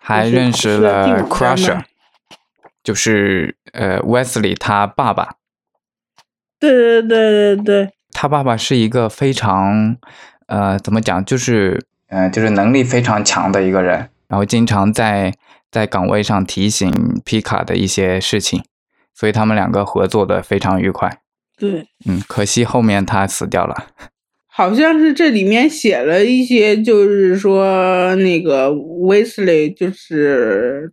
[0.00, 1.82] 还认识了 Crusher，
[2.82, 5.34] 就是呃 Wesley 他爸爸。
[6.58, 9.96] 对对对对对，他爸爸是一个非常
[10.50, 15.32] 呃怎么讲，就是呃就是能力非常强的一个人，然后经常在
[15.70, 16.92] 在岗位上提醒
[17.24, 18.62] 皮卡的一些事情，
[19.14, 21.20] 所以他们两个合作的非常愉快。
[21.56, 23.86] 对，嗯，可惜后面他死掉了。
[24.52, 30.92] 好像是这里面写了一些，就是说那个 Wesley 就是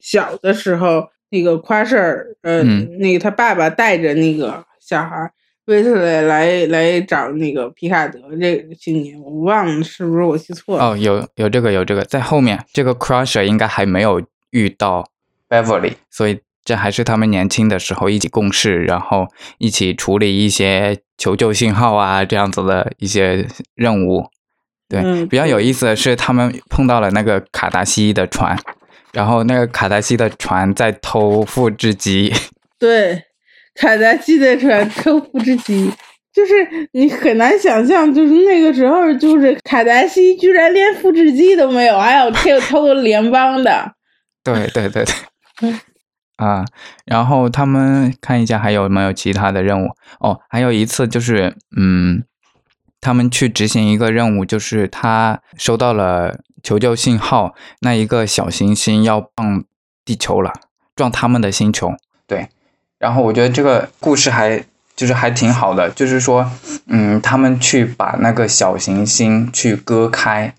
[0.00, 5.30] 小的时候，那个夸事儿，呃，嗯那个他爸爸带着那个小孩
[5.72, 10.90] 儿威斯利来来找那个皮卡德这个青年，我忘了是不是我记错了。
[10.90, 15.08] 哦，有有这个有这个，在后面这个 Crusher 应该还没有遇到
[15.48, 19.28] Beverly，所以这还是他们年轻的时候一起共事，然后
[19.58, 24.28] 一起处理一些求救信号啊这样子的一些任务。
[24.88, 28.58] 对，嗯比较有意思的是，他们碰到了那个卡达西的船，
[29.12, 32.32] 然后那个卡达西的船在偷复制机，
[32.78, 33.24] 对，
[33.78, 35.90] 卡达西的船偷复制机，
[36.32, 43.92] 就是你很难想象，就是那个时候，就是卡达西居然连复制机都没有，还要偷偷联邦的。
[44.42, 45.14] 对对对对
[45.62, 45.80] 嗯，
[46.36, 46.64] 啊，
[47.04, 49.88] 然后他们看一下还有没有其他的任务
[50.20, 52.24] 哦，还有一次就是嗯，
[53.00, 59.64] 他们去执行一个任务，就是他收到了求救信号，那一个小行星要撞
[60.04, 60.52] 地球了，
[60.96, 61.92] 撞他们的星球。
[62.26, 62.48] 对，
[62.98, 64.64] 然后我觉得这个故事还
[64.96, 66.50] 就是还挺好的，就是说，
[66.86, 70.52] 嗯，他们去把那个小行星去割开，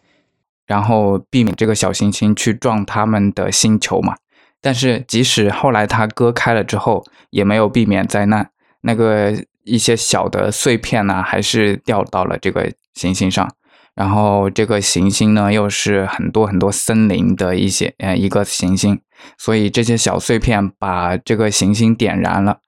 [0.66, 4.16] 然后避免这个小行星去撞他们的星球嘛。
[4.62, 8.50] 但是即使后来它割开了之后，也没有避免灾难，
[8.82, 13.50] 那个一些小的碎片呢，还是掉到了这个行星上。
[14.00, 19.02] 然后这个行星呢，又是很多很多森林的一些呃一个行星，
[19.38, 22.60] 所以这些小碎片把这个行星点燃了。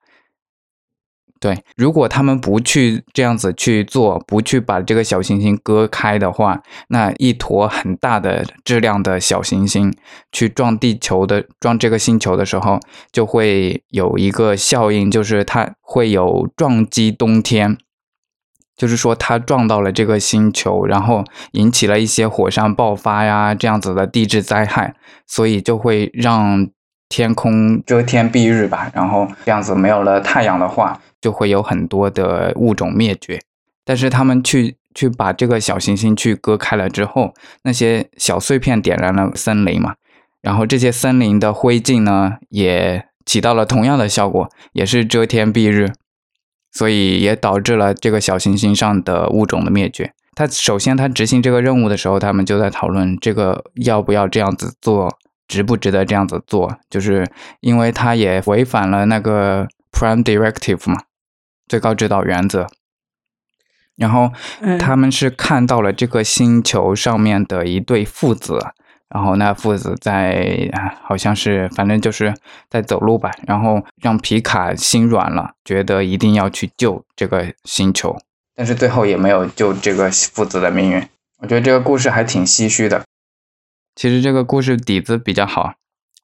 [1.40, 9.90] 对，如果他们不去这样子去做，不去把这个小行星割开的话，那一坨很大的质量的小行星
[10.30, 12.78] 去撞地球的撞这个星球的时候，
[13.10, 17.78] 就会有一个效应，就是它会有撞击冬天。
[18.82, 21.22] 就是说，它撞到了这个星球，然后
[21.52, 24.92] 引起了一些火山爆发呀，这样子的地质灾害，
[25.24, 26.68] 所以就会让
[27.08, 33.40] 天空遮天蔽日吧，然后这样子没有了太阳的话，就会有很多的物种灭绝。
[33.84, 39.94] 但是他们去去把这个小行星去割开了之后，那些小碎片点燃了森林嘛，
[40.40, 45.92] 然后这些森林的灰烬呢，也起到了同样的效果，也是遮天蔽日，
[46.72, 50.12] 所以也导致了这个小行星上的物种的灭绝。
[50.34, 61.02] 他首先他执行这个任务的时候，他们就在讨论这个要不要这样子做，值不值得这样子做，就是因为他也违反了那个 Prime Directive 嘛，
[61.68, 62.66] 最高指导原则。
[63.94, 68.58] 然后嗯他们是看到了这个星球上面的一对父子，
[69.12, 70.70] 然后那父子在
[71.02, 72.34] 好像是反正就是
[72.70, 78.16] 在走路吧，然后让皮卡心软了，觉得一定要去救这个星球，
[78.54, 81.06] 但是最后也没有救这个父子的命运。
[81.38, 83.04] 我觉得这个故事还挺唏嘘的。
[83.94, 85.74] 其实这个故事底子比较好，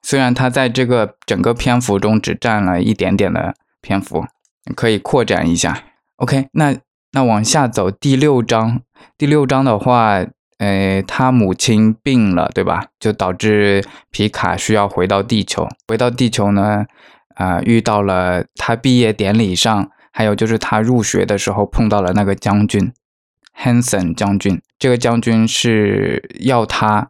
[0.01, 4.25] 虽然它在这个整个篇幅中只占了一点点的篇幅，
[4.75, 5.83] 可以扩展一下。
[6.15, 6.75] OK，那
[7.11, 8.81] 那往下走，第六章，
[9.17, 10.25] 第六章的话，
[10.59, 12.85] 呃，他母亲病了，对吧？
[12.99, 15.67] 就导致皮卡需要回到地球。
[15.87, 16.85] 回到地球呢，
[17.35, 22.91] 啊、遇到了他毕业典礼上，还有就是他入学的时候碰到了那个将军
[23.57, 24.61] ，Hanson 将军。
[24.77, 27.09] 这个将军是要他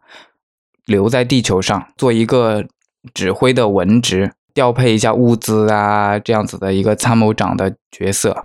[0.86, 2.66] 留在地球上做一个
[3.14, 8.44] 指挥的文职，调配一下物资啊，这样子的一个参谋长的角色。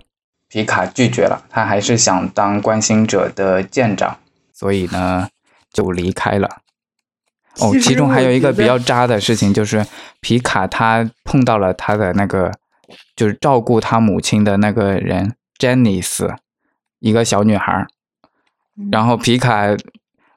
[0.49, 4.17] 皮卡拒绝了，他还是想当关心者的舰长，
[4.55, 5.27] 所以呢
[5.73, 6.61] 就离开了。
[7.59, 9.85] 哦，其中还有一个比较渣的事情，就是
[10.21, 12.51] 皮卡他碰到了他的那个，
[13.15, 16.35] 就是照顾他母亲的那个人 Janice，
[16.99, 17.87] 一个小女孩儿，
[18.91, 19.75] 然后皮卡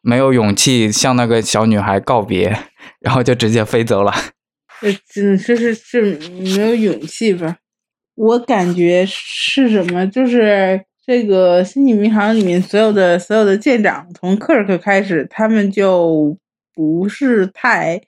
[0.01, 2.57] 没有勇气向那个小女孩告别，
[3.01, 4.13] 然后就直接飞走了。
[4.81, 7.57] 这真的是是是没有勇气吧？
[8.15, 10.07] 我感觉是什么？
[10.07, 16.37] 就是这个《星际迷航》里面所有的所有的舰长，从克尔克开始，他们就
[16.75, 17.99] 不是太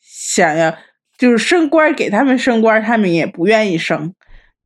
[0.00, 0.74] 想要，
[1.18, 4.14] 就是升官儿给他们升官儿，他们也不愿意升，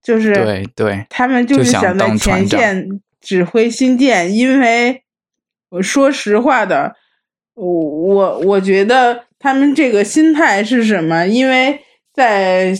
[0.00, 5.02] 就是对对，他们就就是想想在前线指挥新舰，因为
[5.70, 6.94] 我说实话的，
[7.54, 11.26] 我我我觉得他们这个心态是什么？
[11.26, 11.80] 因为
[12.14, 12.72] 在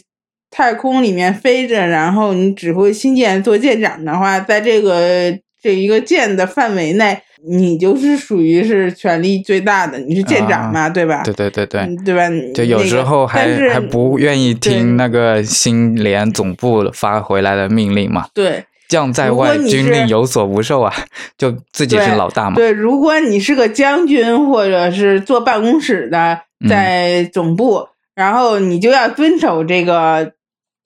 [0.50, 11.22] 太空里面飞着，然后你指挥新舰做舰长的话，在这个这一个舰的范围内，你就是属于是权力最大的，你是舰长嘛，对吧？
[11.24, 12.28] 对对对对，嗯对吧？
[12.54, 18.26] 就有时候还、那个还不愿意听那个新联总部发回来的命令嘛。
[18.34, 18.64] 对。
[18.88, 20.92] 将在外，军令有所不受啊，
[21.38, 22.56] 就自己是老大嘛。
[22.56, 27.86] 对，如果你是个将军或者是坐办公室的，嗯在总部，
[28.16, 30.32] 然后你就要遵守这个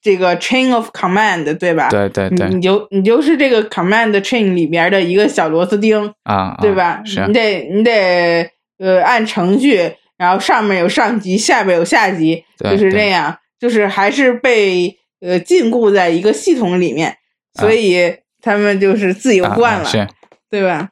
[0.04, 1.88] 这个 chain of command，对吧？
[1.88, 7.00] 对对对你你就你就是这个 command chain 里边的一个小螺丝钉，啊，啊对吧？
[7.06, 17.16] 是你得你得呃按程序，然后上面有上级，下边有下级，就是这样，就是还是被呃禁锢在一个系统里面，
[17.58, 20.06] 所以他们就是自由啊惯了，啊是
[20.50, 20.90] 对吧？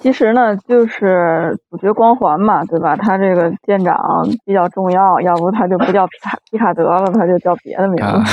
[0.00, 2.96] 其实呢，就是主角光环嘛，对吧？
[2.96, 8.02] 他这个舰长比较重要，要不他就不叫皮卡皮卡德了，他就叫别的名字。
[8.02, 8.24] 啊，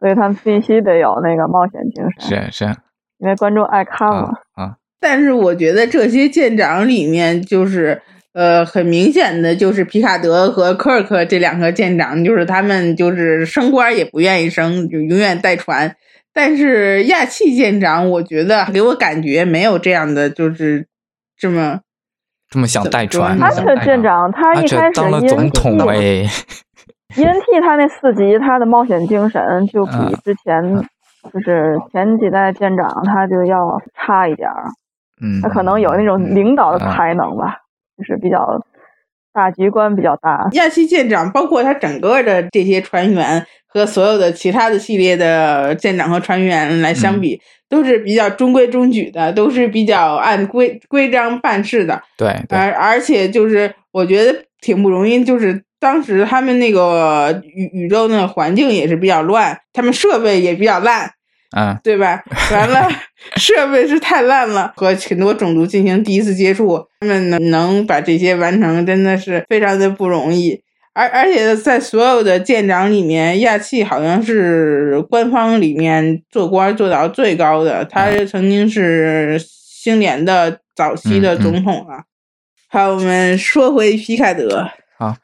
[0.00, 2.76] 所以他们必须得有那个冒险精神，是是
[3.18, 4.64] 因为观众爱看啊嘛。
[4.64, 8.02] 啊，但是我觉得这些舰长里面，就是
[8.32, 15.94] 呃，很明显的就是皮卡德和科尔克这两个舰长，就是他们就是升官也不愿意升，就永远带船。
[16.34, 20.88] 但是亚气舰长，我觉得给我感觉没有这样的，就是
[21.36, 21.80] 这么
[22.50, 25.96] 这么想带船，他怎这舰长，他一开始当了总统 ENT 哎
[27.16, 30.88] ，ENT 他那四级，他的冒险精神就 比嗯之前
[31.32, 34.64] 就是前几代舰长他就要差一点儿，
[35.22, 37.58] 嗯，他可能有那种领导的啊才能吧，
[37.96, 38.60] 就是比较
[39.32, 40.48] 大局观比较大。
[40.52, 52.00] 亚气舰长，包括他整个的这些船员和所有的其他的系列的舰长和船员来相比，都是比较中规中矩的，都是比较按规规章办事的。
[52.16, 61.10] 对对而而且就是我觉得挺不容易，就是当时他们那个宇宇宙那个环境也是比较乱，他们设备也比较烂，
[61.56, 62.22] 嗯对吧？
[62.52, 62.88] 完了，
[63.36, 70.62] 设备是太烂了，和很多种族进行第一次接触，他们能能把这些完成，真的是非常的不容易。
[70.94, 82.04] 而而且在所有的舰长里面，亚气好像是官方里面做官做到最高的，他曾经是星联的早期的总统啊。
[82.68, 85.16] 好，我们说回皮卡德，好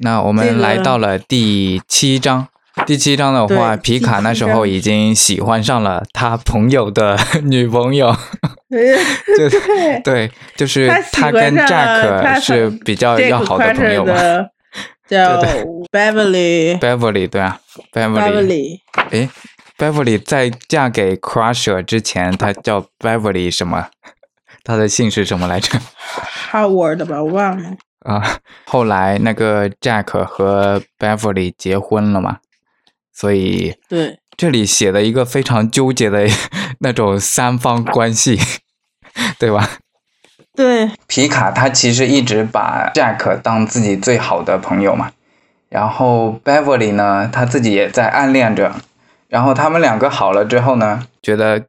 [0.00, 2.48] 那我们来到了第七章。
[2.86, 8.12] 第七章的话，皮卡那时候已经喜欢上了他朋友的女朋友，
[9.38, 9.48] 就
[10.02, 14.12] 对，就是他跟 Jack 是比较要好的朋友嘛，
[15.08, 15.42] 叫
[15.92, 17.60] Beverly，Beverly 对啊
[17.92, 18.80] ，Beverly，
[19.10, 19.28] 哎
[19.76, 23.88] ，Beverly 在嫁给 Crusher 之前，她叫 Beverly 什么？
[24.64, 25.78] 她的姓是什么来着
[26.50, 27.76] ？Howard 吧，我忘了。
[28.00, 32.38] 啊，后来那个 Jack 和 Beverly 结婚了嘛？
[33.12, 36.26] 所以，对这里写的一个非常纠结的
[36.80, 38.38] 那种三方关系，
[39.38, 39.78] 对吧？
[40.54, 45.10] 对，皮卡他其实一直把 Jack 当自己最好的朋友嘛，
[45.68, 48.74] 然后 Beverly 呢，他自己也在暗恋着，
[49.28, 51.64] 然后他们两个好了之后呢，觉得。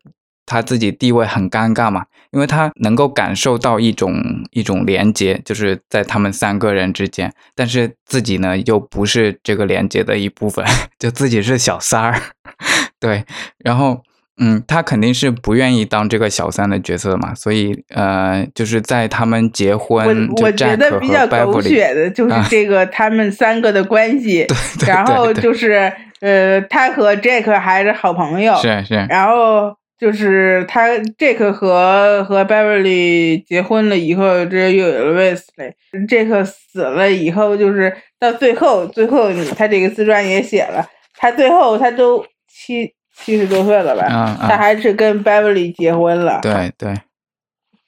[0.48, 4.14] 他自己地位很尴尬嘛，因为他能够感受到一种
[4.52, 10.64] 一种连接，就是在他们三个人之间，但是自己呢又不是这个连接的一部分，
[11.00, 12.22] 就自己是小三儿，
[13.02, 13.26] 对，
[13.58, 14.04] 然后
[14.40, 24.46] 嗯，他肯定是不愿意当这个小三的角色嘛，所以呃，就是在他们结婚，我我觉得比较狗血的就是这个他们三个的关系，
[24.86, 29.76] 然后就是呃，他和 Jack 还是好朋友，是是，然后。
[29.98, 35.72] 就是他，Jack 和和 Beverly 结婚了以后，这又有了 Wesley。
[36.06, 40.86] Jack 死了以后，就是到最后，最后他这个自传也写了，
[41.18, 44.38] 他最后他都七七十多岁了吧？
[44.42, 46.40] 他还是跟 Beverly 结婚了。
[46.42, 46.94] 对对，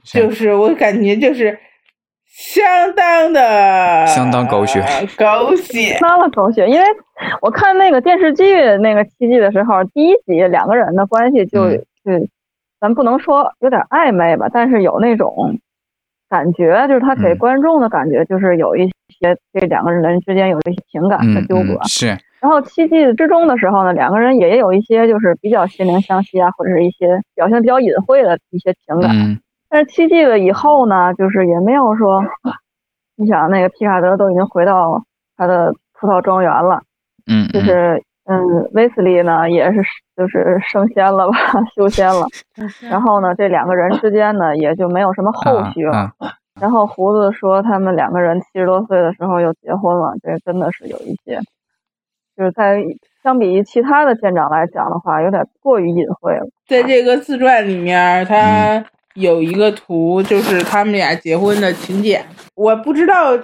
[0.04, 1.60] 就是我感觉就是
[2.26, 2.66] 相
[2.96, 4.82] 当的相当狗血，
[5.18, 6.68] 狗血，相当狗血。
[6.68, 6.86] 因为
[7.42, 11.70] 我看那个电视剧那个七季的时候，第一集两个人的关系就。
[12.04, 12.30] 对，
[12.80, 15.60] 咱不能说有点暧昧吧，但是有那种
[16.30, 21.78] 感觉，就是他给观众的感觉，就是有一些这两个人之间有一些情感的纠葛。
[21.84, 22.18] 是。
[22.40, 29.12] 然后七季之中的时候呢，两个人也有一些就是比较心灵相惜啊，或者是一些表现比较隐晦的一些情感。
[29.16, 29.40] 嗯。
[29.70, 32.24] 但是七季了以后呢，就是也没有说，
[33.16, 35.04] 你想那个皮卡德都已经回到
[35.36, 36.82] 他的葡萄庄园了。
[37.26, 37.48] 嗯。
[37.50, 38.04] 就是。
[38.30, 39.82] 嗯，威斯利呢也是
[40.18, 41.38] 就是升仙了吧，
[41.74, 42.26] 修仙了。
[42.90, 46.12] 然后呢，这两个人之间呢也就没有什么后续了。
[46.60, 51.40] 然后胡子说他们两个人七十多岁的时候又结婚了，这真的是有一些，
[52.38, 52.82] 就是在
[53.24, 56.48] 相比于其他的舰长来讲的话，有点过于隐晦了。
[56.68, 58.86] 在这个自传里面，他
[59.16, 62.24] 有一个图，就是他们俩结婚的请柬。
[62.56, 63.36] 我不知道，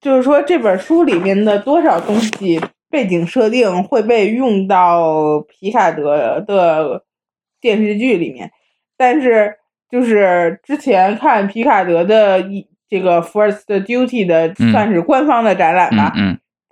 [0.00, 2.60] 就是说这本书里面的多少东西。
[2.92, 7.02] 背景设定会被用到皮卡德的
[7.58, 8.50] 电视剧里面，
[8.98, 9.54] 但是
[9.90, 16.12] 就是之前看皮卡德的一这个 First Duty 的算是官方的展览吧，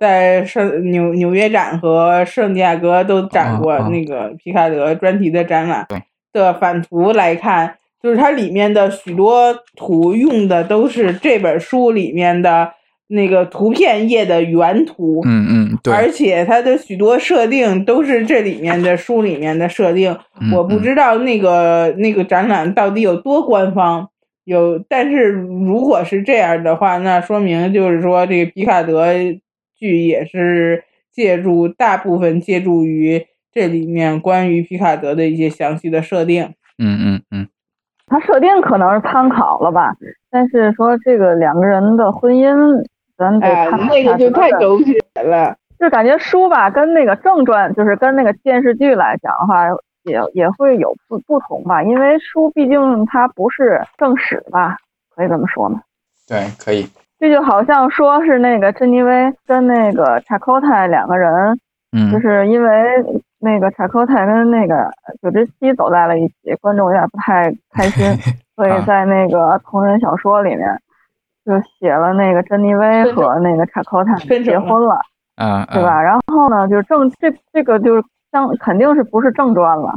[0.01, 5.87] 在圣纽纽约展和圣地亚哥都展过那个皮卡德专题的展览
[6.33, 12.73] 的反图来看，就是它里面的许多图用的都是这本书里面的。
[13.13, 20.17] 那个图片页的原图，嗯嗯，对，而且它的许多设定都是这里面的书里面的设定，
[20.53, 24.07] 我不知道那个那个展览到底有多官方，
[24.45, 29.07] 有，但是如果是这样的话，那说明就是说这个皮卡德
[29.81, 37.47] 剧也是借助大部分借助于这里面关于皮卡德的一些详细的设定，嗯嗯嗯。
[38.07, 39.95] 他设定可能是参考了吧，
[40.29, 42.85] 但是说这个两个人的婚姻。
[43.17, 49.67] 咱得看那个就太狗血了， 就感觉书吧，跟那个正传，就是跟那个电视剧来讲的话，
[50.03, 51.83] 也也会有不不同吧。
[51.83, 54.75] 因为书毕竟它不是正史吧，
[55.15, 55.81] 可以这么说吗？
[56.27, 56.87] 对，可以。
[57.21, 61.57] 这就好像说是那个珍妮薇跟那个查科泰两个人，
[61.95, 62.69] 嗯，就是因为
[63.39, 64.89] 那个查科泰跟那个
[65.21, 68.05] 九之西走在了一起，观众有点不太开心，
[68.57, 70.67] 所以在那个同人小说里面。
[71.43, 74.13] 就写了那个珍妮薇和那个查科泰
[74.43, 74.95] 结婚了，
[75.37, 75.99] 嗯，对吧？
[75.99, 79.91] 然后呢，就正这这个就是相肯定是不是正传了，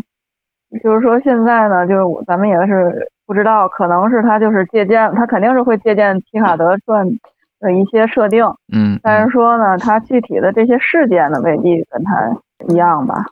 [0.82, 7.06] 就是说现在呢，就是咱们也是不知道，可能是他就是借鉴，他肯定是会借鉴皮卡德传
[7.60, 12.36] 的一些设定，嗯，但是说呢，他具体的这些事件呢，未必跟他
[12.68, 13.24] 一样吧，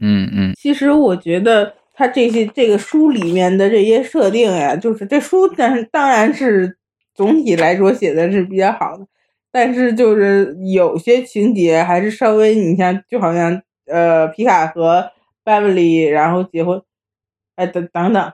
[0.00, 0.52] 嗯嗯。
[0.56, 6.76] 其实我觉得他这些这个书里面的这些设定呀，就是这书，但是当然是。
[7.16, 9.06] 总体来说写的是比较好的，
[9.50, 13.58] 但是就是有些情节还是稍微，你像就好像
[13.90, 15.10] 呃皮卡和
[15.46, 16.82] Beverly 然后结婚，
[17.54, 18.32] 哎等等等，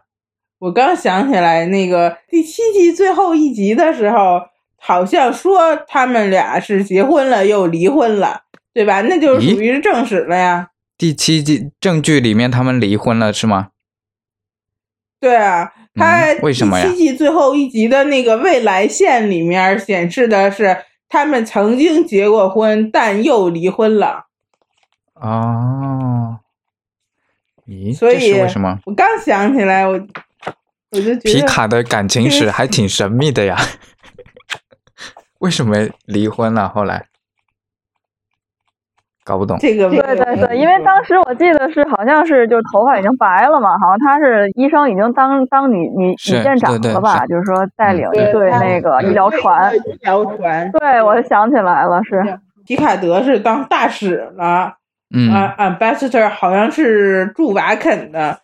[0.58, 4.40] 我刚想起来那个第七季最后一集的时候，
[4.76, 9.02] 好像说他们俩是结婚了又离婚了，对吧？
[9.02, 10.70] 那就是属于是正史了呀。
[10.96, 13.68] 第七季证据里面他们离婚了是吗？
[15.20, 16.86] 对啊，他为什么呀？
[16.86, 24.26] 第七季最后一集的那个未来线里面显示的是他们曾经结过婚，但又离婚了。
[25.14, 26.40] 哦，
[27.72, 28.78] 咦，所以为什么？
[28.84, 33.56] 我刚想起来，我我就觉得皮卡的感情史还挺神秘的呀。
[35.40, 36.68] 为什么离婚了？
[36.68, 37.06] 后来
[39.24, 39.56] 搞不懂。
[39.58, 47.24] 这个对对对，因为当时我记得是好像是就头发已经白了嘛，好像他是医生已经当当女女女舰长了吧？
[47.26, 49.74] 就是说带领一队那个医疗船。
[49.74, 50.70] 医疗船。
[50.72, 54.74] 对，我想起来了，是皮卡德是当大使了。
[55.12, 58.38] 嗯，ambassador 好像是驻瓦肯的。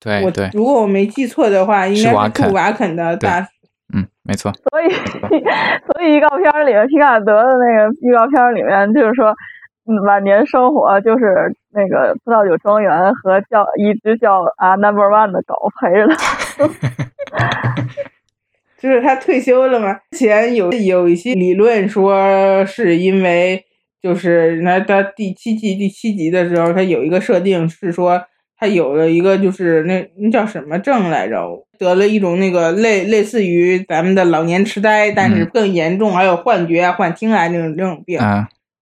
[0.00, 0.48] 对对。
[0.52, 3.48] 如果我没记错的话，应该是驻瓦肯的大使。
[3.94, 4.52] 嗯，没错。
[4.52, 9.34] 所以，所以预告片里面皮卡德的那个预告片里面，就是说
[10.06, 17.76] 晚年生活就是那个葡萄酒庄园和叫一只叫啊 Number One 的狗陪着他。
[18.78, 19.94] 就是他退休了嘛？
[20.12, 23.64] 之前有有一些理论说，是因为
[24.02, 28.22] 就是那他第七季第七集的时候，他有一个设定是说。
[28.60, 31.64] 他有了一个，就是那那叫什么症来着？
[31.78, 38.18] 得了一种那个类类似于咱们的老年痴呆，但是更严重，还有幻觉啊、幻听啊那种这种病。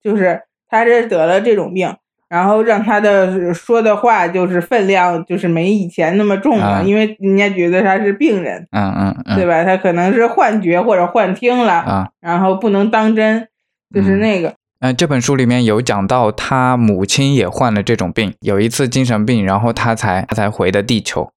[0.03, 0.41] 就是
[0.71, 1.95] 他这得了这种病，
[2.31, 8.67] 然后让他的说的话就是分量就是没以前那么重了，因为人家觉得他是病人。
[8.71, 9.63] 嗯嗯嗯，对吧？
[9.63, 13.47] 他可能是幻觉或者幻听了，然后不能当真，
[13.95, 14.55] 就是那个。
[14.81, 21.33] 嗯，这本书里面有讲到，他母亲也患了这种病，有一次精神病，然后他才他才回的地球。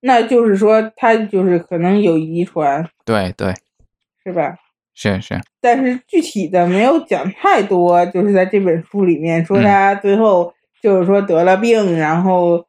[0.00, 2.88] 那就是说，他就是可能有遗传。
[3.04, 3.52] 对对，
[4.24, 4.54] 是吧？
[4.94, 5.40] 是是。
[5.60, 12.64] 但是具体的没有讲太多，就是在这本书里面说他最后就是说得了病，然后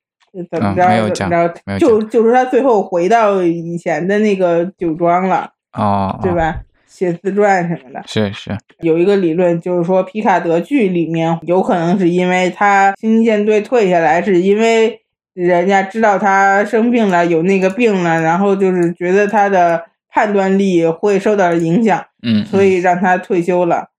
[0.49, 5.51] 怎么着怎么着，就就是他最后回到以前的那个酒庄了。
[5.73, 6.61] 哦，对吧？
[6.97, 14.99] 写自传什么的，是是，有一个理论就是说，皮卡德剧里面有可能是因为他星际舰队退下来，是因为
[15.35, 23.91] 人家知道他生病了，有那个病了，然后就是觉得他的判断力会受到影响，嗯，所以让他退休了。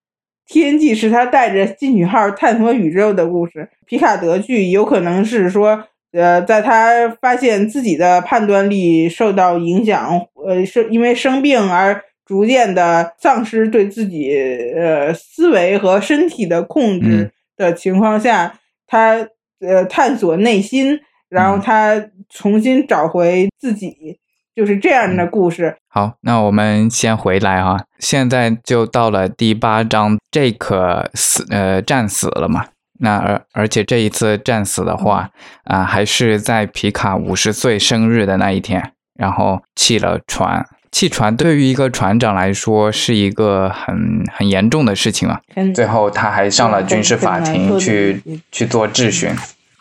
[0.44, 12.02] 天际是他带着进取号探索宇宙的故事，皮卡德剧有可能是说，呃，在他发现自己的判断力受到影响，呃，是因为生病而。
[12.28, 14.30] 逐渐的丧失对自己
[14.76, 19.26] 呃思维和身体的控制的情况下，他
[19.60, 21.00] 呃探索内心，
[21.30, 24.20] 然后他重新找回自己，
[24.54, 25.74] 就是这样的故事。
[25.88, 32.66] 好，那我们先回来哈，现在就到了第八章，这可死呃战死了嘛？
[33.00, 35.30] 那而而且这一次战死的话
[35.64, 40.66] 啊，还是在皮卡五十岁生日的那一天，然后弃了船。
[40.98, 45.40] 弃船对于一个船长来说是一个很很严重的事情啊。
[45.72, 48.20] 最后他还上了军事法庭去
[48.50, 49.30] 去做质询。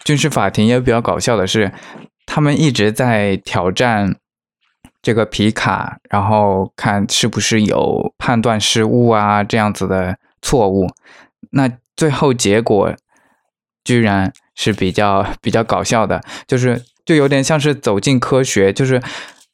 [0.04, 1.72] 军事法庭也比较搞笑的是，
[2.28, 4.16] 他们一直在挑战
[5.02, 10.88] 这个皮卡，然后看是不是有判断失误啊这样子的错误。
[11.50, 12.94] 那最后结果
[13.84, 19.02] 居然是比较比较搞笑的，就是就有点像是走进科学，就是。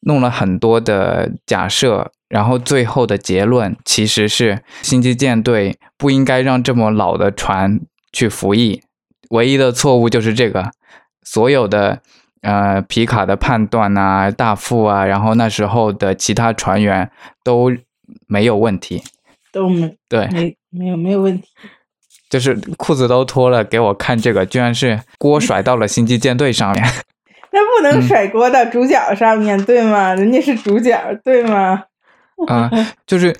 [0.05, 7.79] 弄了很多的假设，然后最后的结论其实是星际舰队不应该让这么老的船
[8.11, 8.81] 去服役，
[9.29, 10.71] 唯一的错误就是这个，
[11.23, 12.01] 所有的
[12.41, 17.09] 呃皮卡的判断啊、大副啊，然后那时候的其他船员
[17.43, 17.71] 都
[18.27, 19.01] 没有问题，
[19.51, 21.47] 都没对，没没有没有问题，
[22.29, 26.83] 就是裤子都脱了给我看这个，居然是锅甩到了星际舰队上面。
[27.53, 30.15] 那不能甩锅到主角上面对吗？
[30.15, 31.83] 人家是主角对吗？
[32.47, 32.69] 啊，
[33.05, 33.35] 就是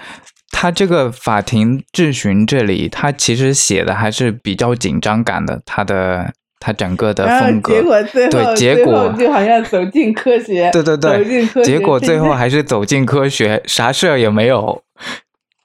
[0.51, 7.73] 他这个法庭质询这里，他其实写的还是比较紧张感的，他的他整个的风格。
[7.73, 10.69] 结果最后，对结果就好像走进科学。
[10.71, 11.71] 对对对，走进科学。
[11.71, 14.83] 结果最后还是走进科学，啥事儿也没有。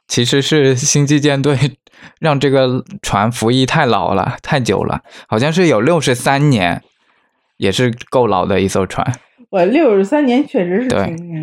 [0.09, 1.77] 其实是星际舰队
[2.19, 6.83] 让这个船服役太老了，太久了，好像是有六十三年。
[7.59, 9.07] 也是够老的一艘船，
[9.51, 11.39] 我六十三年确实是挺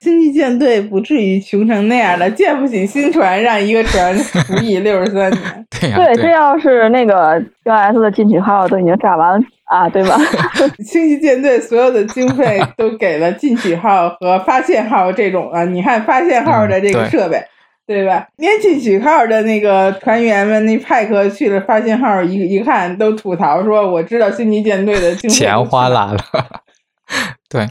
[0.00, 5.66] 星际舰队不至于穷成那样的，建不起新船，让一个船服役 六十三年。
[5.70, 10.18] 对这要是那个 US 的进取号都已经炸完啊，对吧？
[10.84, 17.40] 星际舰队所有的经费都给了进取号和发现号这种啊，你看发现号的这个设备，
[17.88, 18.28] 对吧？
[18.36, 26.18] 年轻许号的那个船员们，那派克去了发信号，一一看都吐槽说：“我知道星际舰队的钱花哪了。
[27.48, 27.66] ”对。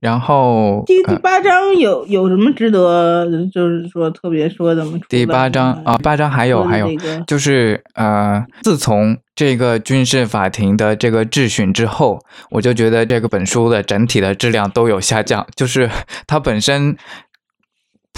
[0.00, 4.98] 然后第第八章有有什么值得就是说特别说的吗？
[5.08, 6.88] 第八章啊，八章还有还有，
[7.26, 15.88] 就是呃，自从这个军事法庭的这个质询之后，我就觉得这个本书的整体的质量都有下降，就是
[16.26, 16.94] 它本身。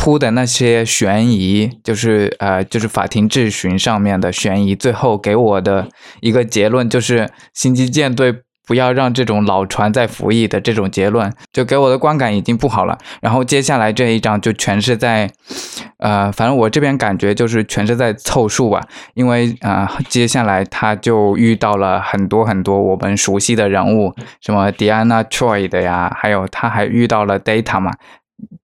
[0.03, 5.88] 铺的那些悬疑，就是呃，就是法庭质询上面的悬疑，最后给我的
[6.22, 8.34] 一个结论就是星际舰队
[8.66, 12.96] 不要让这种老船再服役的这种结论，就给我的观感已经不好了。
[13.20, 15.30] 然后接下来这一章就全是在，
[15.98, 18.80] 呃，反正我这边感觉就是全是在凑数吧，
[19.12, 27.92] 因为啊，接下来他就遇到了很多很多我们熟悉的人物，什么 Diana Troy 的呀，还有他还遇到了 Data 嘛。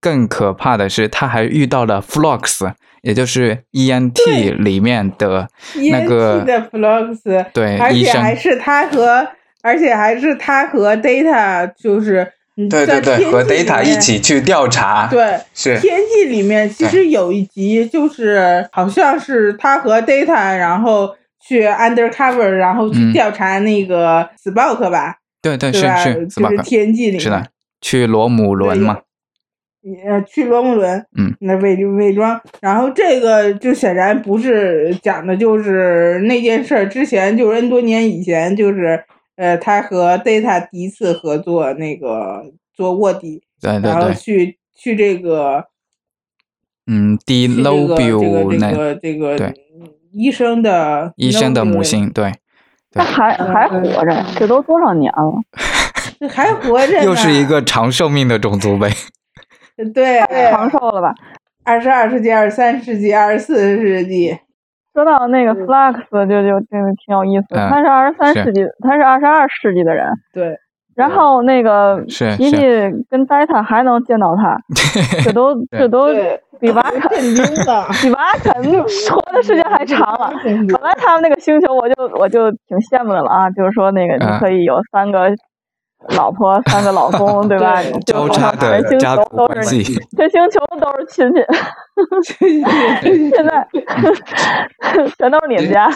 [0.01, 2.73] 更可怕的是，他还遇到了 Flux，
[3.03, 5.49] 也就是 ENT 里面的
[5.91, 9.27] 那个的 Flux，对，而且还是他和，
[9.63, 12.33] 而且还是他和 Data，就是
[12.71, 15.09] 对对对，和 Data 一起去调查。
[15.11, 21.15] 对，是天际里面其实有一集，就是好像是他和 Data，然后
[21.47, 25.17] 去 Undercover，然后去调查那个 Spock 吧？
[25.43, 27.47] 对对是是，就是天际里是的，
[27.81, 28.99] 去罗姆伦嘛。
[30.05, 39.05] 呃，去罗姆伦，嗯，那伪伪装，然后这个就显然不是讲的，就是那件事儿之前，就是 N 多年以前，就是
[39.37, 42.43] 呃，他和 Data 第一次合作，那个
[42.75, 45.67] 做卧底，对对对，然后去去这个，
[46.89, 49.55] 嗯，D Nobile 那个这个这个
[50.13, 52.33] 医生的医生的母亲，对，
[52.91, 55.33] 他还还活着，这都多少年了，
[56.19, 58.91] 这 还活着，又是一个长寿命的种族呗。
[59.95, 60.21] 对，
[60.51, 61.15] 长寿了吧？
[61.65, 64.39] 二十二世纪、二十三世纪、二十四世纪。
[64.95, 66.67] 说到那个 Flux，就就就
[67.05, 67.55] 挺有意思。
[67.55, 70.07] 他是二十三世纪，他是二十二世纪的人。
[70.33, 70.57] 对。
[70.95, 72.63] 然后那个皮皮
[73.11, 74.59] 跟 Data 还能见到他，
[75.23, 76.07] 这都 这都
[76.59, 77.01] 比瓦肯
[78.01, 80.33] 比瓦肯活的时间还长了。
[80.43, 85.31] 本来他们那个星球，我就我就挺羡慕的了啊，就是说那个你可以有三个。
[86.11, 87.83] 老婆三个老公， 对吧？
[88.07, 89.83] 交叉的家族关系，
[90.17, 91.41] 这星球都是亲戚。
[93.35, 93.67] 现在
[95.19, 95.91] 全都是你们家。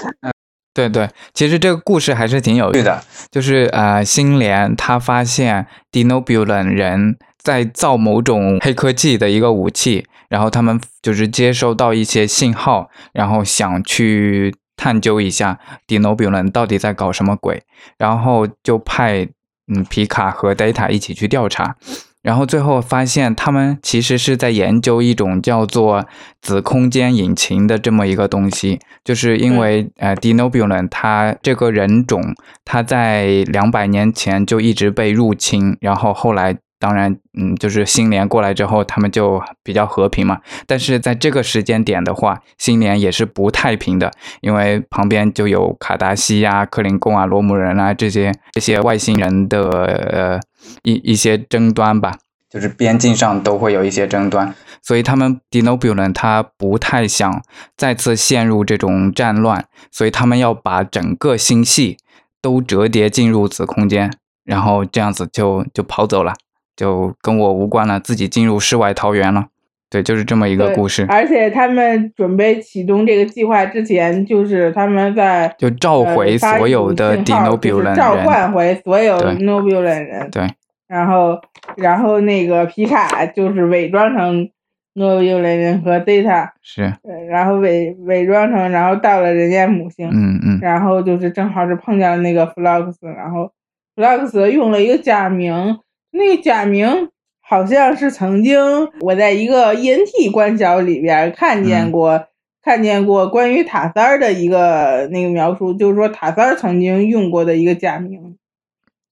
[0.73, 3.03] 对对，其实这个故事还是挺有趣的。
[3.31, 17.63] 就是呃，星联他发现 Dinobulan 人在造某种黑科技的一个武器，然后他们就是接收到一些信号，然后想去探究一下 Dinobulan 到底在搞什么鬼，
[17.99, 19.29] 然后就派。
[19.73, 21.77] 嗯，皮卡和 Data 一起去调查，
[22.23, 26.07] 然后最后发现他们其实是在研究一种叫做
[26.43, 36.59] 子空间引擎的这么一个东西，就是因为呃 d e n o b u l a n 它这个人种，它在两百年前就一直被入侵，然后后来。
[36.81, 40.41] 当然，嗯，就是新年过来之后，他们就比较和平嘛。
[40.67, 44.11] 但是在这个时间点的话，新年也是不太平的，
[44.41, 50.41] 因为旁边就有卡达西呀、克林贡啊、罗姆人啊这些这些外星人的呃
[50.83, 52.17] 一一些争端吧，
[52.49, 57.43] 就是边境上都会有一些争端，所以他们 Dinobulan 他不太想
[57.77, 61.99] 再次陷入这种战乱，所以他们要把整个星系
[62.41, 64.11] 都折叠进入子空间，
[64.45, 66.33] 然后这样子就就跑走了。
[66.81, 69.49] 就跟我无关了，自己进入世外桃源了。
[69.91, 71.05] 对，就是这么一个故事。
[71.11, 80.31] 而且他们准备启动这个计划之前，就是他们在就召回所有的 Dinobulan 人，召唤回所有 Dinobulan 人。
[80.31, 80.49] 对。
[80.89, 81.39] 然后，
[81.77, 84.49] 然后那个皮卡就是伪装成
[84.95, 86.95] Dinobulan 人和 Data 是，
[87.29, 90.09] 然后伪伪装成，然后到了人家母星。
[90.09, 90.59] 嗯嗯。
[90.63, 93.53] 然后就是正好是碰见了那个 Flux，然后
[93.95, 95.77] Flux 用了一个假名。
[96.13, 97.09] 那个假名
[97.41, 98.59] 好像是曾经
[99.01, 102.27] 我在一个 ENT 官小里边看见过，
[102.63, 108.37] 看见过关于塔三儿的一个那个描述，就是说塔三儿曾经用过的一个假名。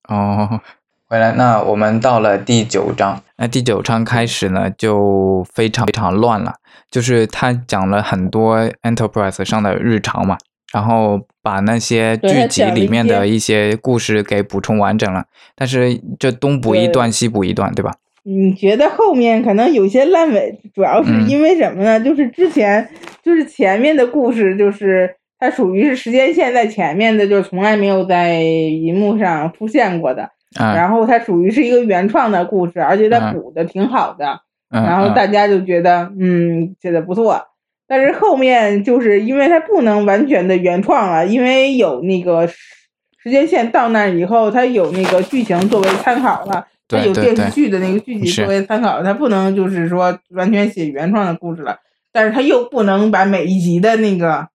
[0.08, 0.60] 哦，
[1.08, 6.54] 回来，那我们到了第九章，那第九章开始呢，就非常非常乱了，
[6.90, 10.36] 就是他讲了很多 Enterprise 上的日常嘛。
[10.72, 15.24] 然后把那些剧集里面的一些故事给补充完整了，
[15.56, 17.94] 但是这东补一段西补一段，对吧？
[18.24, 21.98] 你觉得后面可能有些烂尾，主要是因为什么呢？
[21.98, 22.86] 就是之前
[23.22, 30.30] 就是前面的故事，就是它属于是时间线在前面的，就从来没有在银幕上出现过的。
[30.58, 34.40] 然后它属于是一个原创的故事，而且它补的挺好的。
[34.68, 37.42] 然后大家就觉得嗯写的不错。
[37.90, 51.78] 但是后面就是因为它不能完全的原创了，因为有那个时间线到那以后，它有那个剧情作为参考了，它有电视剧的那个剧集作为参考，它不能就是说完全写原创的故事了。
[52.12, 54.48] 但是它又不能把每一集的那个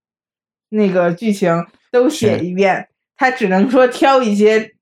[0.69, 4.73] 那个剧情都写一遍，它只能说挑一些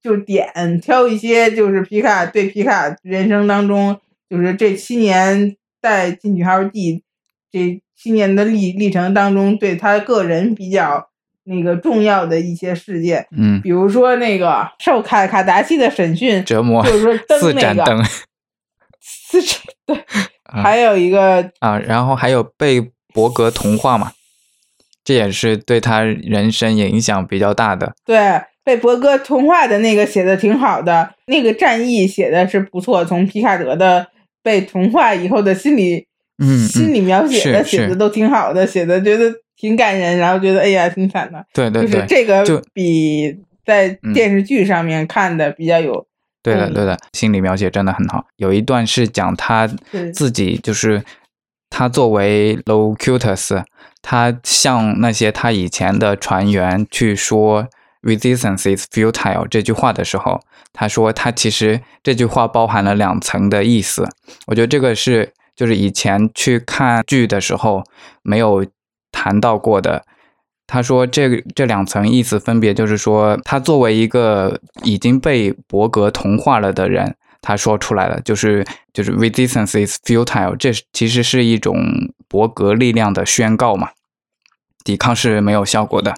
[0.00, 3.98] 就点，挑一些就是皮卡对皮卡人生当中
[4.30, 7.02] 就是这七年在进取号 D
[7.50, 7.82] 这。
[7.96, 11.08] 七年的历历程当中，对他个人比较
[11.44, 18.04] 那个重要的一些事件，嗯，比如说那个受卡卡达西的审讯折磨，就是说 四盏灯，
[19.00, 19.98] 四盏 灯，
[20.62, 24.12] 还有一个啊，然后还有被伯格同化嘛，
[25.02, 27.94] 这也是对他人生影响比较大的。
[28.04, 34.08] 对，被伯格同化的那个写的挺好的，那个战役写的是不错，从皮卡德的
[34.42, 36.06] 被同化以后的心理。
[36.38, 41.42] 嗯，心理描写的写的都挺好的，写的觉得挺感人，然后觉得哎呀挺惨的。
[41.54, 43.34] 对对对，就是这个比
[43.64, 46.06] 在电视剧上面看的比较有。
[46.42, 48.26] 对的对的，心理描写真的很好。
[48.36, 49.66] 有一段是讲他
[50.12, 51.02] 自己，就是
[51.70, 53.64] 他作为 Locutus，
[54.02, 57.66] 他向那些他以前的船员去说
[58.02, 60.42] “resistance is futile” 这句话的时候，
[60.74, 64.06] 他说他其实这句话包含了两层的意思。
[64.48, 65.32] 我觉得这个是。
[65.56, 67.82] 就是以前去看剧的时候
[68.22, 68.64] 没有
[69.10, 70.04] 谈到过的。
[70.68, 81.78] 他说这这两层意思分别就是说，他作为一个已经被伯格同化了的人，他说出来了，就是就是 resistance is futile，这其实是一种
[82.26, 83.90] 伯格力量的宣告嘛，
[84.82, 86.16] 抵抗是没有效果的。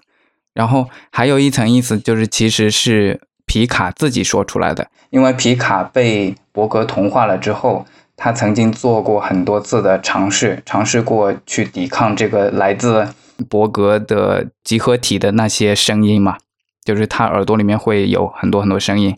[0.55, 7.87] 然后还有一层意思就是，其实是皮卡自己说出来的，因为皮卡被伯格同化了之后。
[8.21, 13.07] 他曾经做过很多次的尝试，尝试过去抵抗这个来自
[13.49, 16.37] 伯格的集合体的那些声音嘛，
[16.85, 19.17] 就是他耳朵里面会有很多很多声音，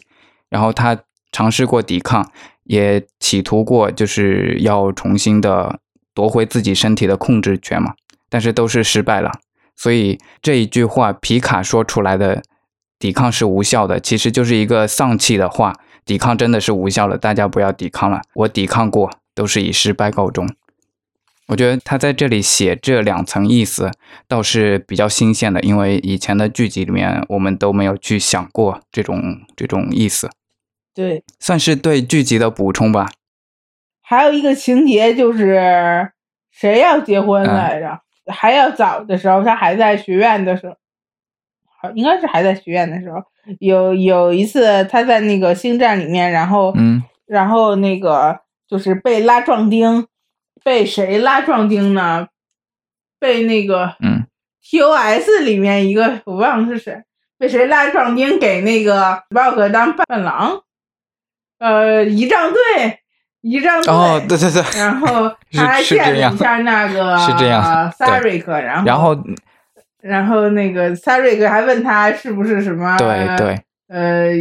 [0.51, 0.99] 然后他
[1.33, 2.31] 尝试过抵抗，
[2.65, 5.81] 也企图过就是要重新的
[6.15, 7.95] 夺回自己身体的控制权嘛，
[8.29, 9.33] 但是都是失败了。
[9.75, 12.43] 所以这一句话皮卡说出来的
[12.99, 15.81] 抵抗是无效的，其实就是一个丧气的话。
[16.11, 18.21] 抵抗真的是无效了，大家不要抵抗了。
[18.35, 20.45] 我抵抗过，都是以失败告终。
[21.47, 23.93] 我觉得他在这里写这两层意思
[24.27, 30.29] 倒是比较新鲜的，因为以前的剧集里面我们都没有去想过这种这种意思。
[30.93, 33.13] 对，算是对剧集的补充吧。
[34.03, 36.11] 还有一个情节就是
[36.51, 38.01] 谁要结婚来着？
[38.27, 40.75] 还要早的时候，他还在学院的时候，
[41.81, 43.23] 好应该是还在学院的时候。
[43.59, 50.07] 有有一次，他在那个星战里面，然后，嗯，然后那个就是被拉壮丁，
[50.63, 52.29] 被谁拉壮丁呢？
[53.19, 54.27] 被那个，嗯
[54.63, 57.03] ，TOS 里面一个我忘了是谁，
[57.39, 60.61] 被谁拉壮丁给那个 Bug 当伴郎，
[61.59, 63.01] 呃，仪仗队，
[63.41, 69.17] 仪仗队，哦，对对对，然后 他还见了一下那个是这样 s a r i k 然后，然后。
[70.03, 72.97] 然后那个萨瑞克还问他是不是什么？
[72.99, 73.65] 对对。
[73.89, 74.33] 呃，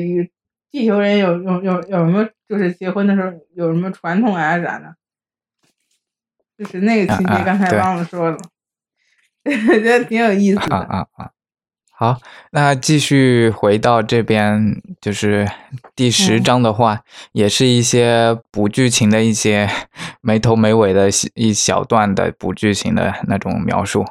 [0.72, 2.28] 地球人有有有有什么？
[2.48, 4.96] 就是结婚的时候有什么传统啊啥的？
[6.58, 8.38] 就是那个情节，刚才忘了说了，
[9.46, 10.76] 觉得挺有意思的。
[10.76, 11.32] 啊啊啊！
[11.92, 12.20] 好，
[12.52, 15.48] 那继续回到这边，就是
[15.96, 17.02] 第十章的话，
[17.34, 19.70] 也是一些补剧情的一些
[20.22, 24.06] 没头没尾的一小段的补剧情的那种描述。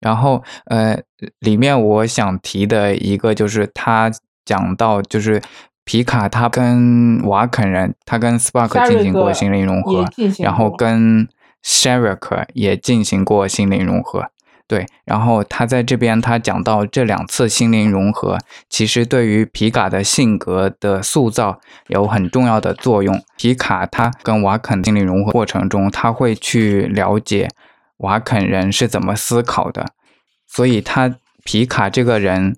[0.00, 1.00] 然后，呃，
[1.40, 4.10] 里面我想提的一个就是他
[4.44, 5.42] 讲到，就是
[5.84, 10.04] 皮卡他跟瓦肯人，他跟 Spark 进行过心灵融合，
[10.38, 11.26] 然后跟
[11.64, 14.30] Sherrick 也进行过心灵融合。
[14.68, 18.36] 对，然后他在这边他讲到这两次心灵融合，
[18.68, 23.18] 其实对于皮卡的性格的塑造有很重要的作用。
[23.38, 27.48] 皮卡他跟瓦肯心灵融合过程中，他会去了解。
[27.98, 29.92] 瓦肯人是怎么思考的？
[30.46, 32.56] 所以他皮卡这个人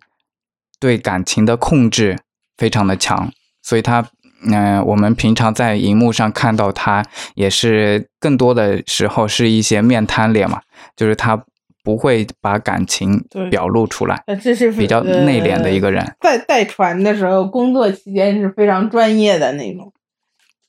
[0.78, 2.18] 对感情的控制
[2.56, 3.30] 非常的强，
[3.62, 4.06] 所以他
[4.50, 10.62] 嗯，我们平常在荧幕上看到他，也是更多的时候是一些面瘫脸嘛，
[10.96, 11.44] 就是他
[11.82, 13.18] 不会把感情
[13.50, 16.14] 表露出来，这是比较内敛的一个人。
[16.20, 19.92] 在带船的时候，工作期间是非常专业的那种，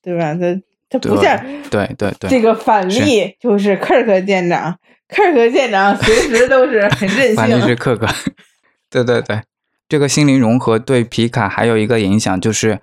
[0.02, 0.34] 对吧？
[0.34, 0.62] 他。
[0.92, 1.36] 他不像
[1.72, 4.78] 对对对，这个反例就是克克舰长，
[5.08, 7.36] 克克舰长随时都是很任性。
[7.38, 8.06] 反例是克克，
[8.92, 9.42] 对对对，
[9.88, 12.80] 这个心灵融合对皮卡还有一个影响就是，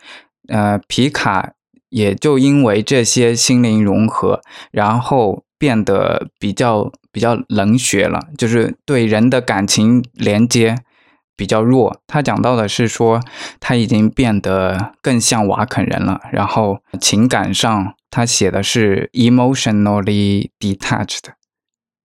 [0.48, 1.52] 呃，皮卡
[1.90, 4.40] 也就因为这些心灵融合，
[4.70, 10.76] 然后变得比较比较冷血了，就是对人的感情连接
[11.36, 12.00] 比较弱。
[12.06, 13.20] 他讲到的是说，
[13.60, 21.24] 他已经变得更像瓦肯人了，然后情感上他写的是 emotionally detached，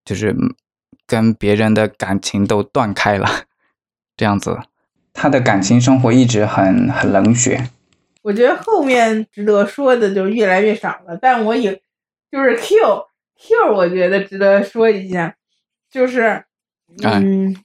[0.04, 0.36] 就是
[1.08, 3.46] 跟别人的感情都断开了，
[4.16, 4.60] 这样子。
[5.14, 7.70] 他的感情生活一直很很冷血。
[8.24, 11.82] 我觉得后面值得说的就越来越少了，但我也
[12.32, 13.06] 就是 Q
[13.38, 15.36] Q，我觉得值得说一下，
[15.92, 16.44] 就是
[17.04, 17.56] 嗯，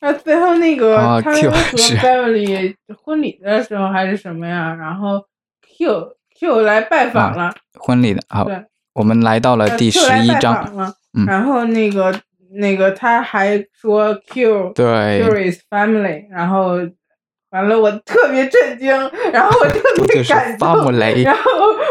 [0.00, 4.74] 那最后那个他和 Family 婚礼的时候还是什么呀？
[4.74, 5.26] 然后
[5.62, 8.46] Q Q 来拜访了婚礼的，好，
[8.94, 10.94] 我们来到了第十一章，
[11.26, 12.18] 然后那个
[12.58, 16.78] 那个他还说 Q 对 Q is family，然后。
[17.50, 18.88] 完了，我特别震惊，
[19.32, 21.50] 然后我特别感动，然后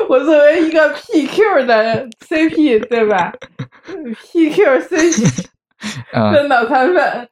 [0.09, 3.33] 我作为一个 PQ 的 CP，对吧
[3.87, 5.45] ？PQ CP，
[6.33, 7.29] 真脑残粉，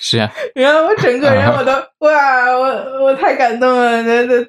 [0.00, 0.30] 是啊。
[0.56, 4.02] 然后我整个人我都哇，我我太感动了。
[4.02, 4.44] 那那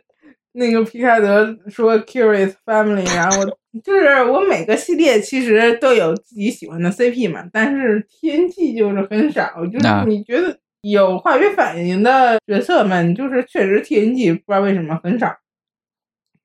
[0.55, 3.43] 那个皮卡德说 “Curious family，然后
[3.83, 10.57] 就是我每个系列其实都有自己喜欢的 CP 嘛，但是 TNG 就是很少，就是你觉得。
[10.87, 15.35] 有化学反应的角色们，就是确实 TNG 不知道为什么很少。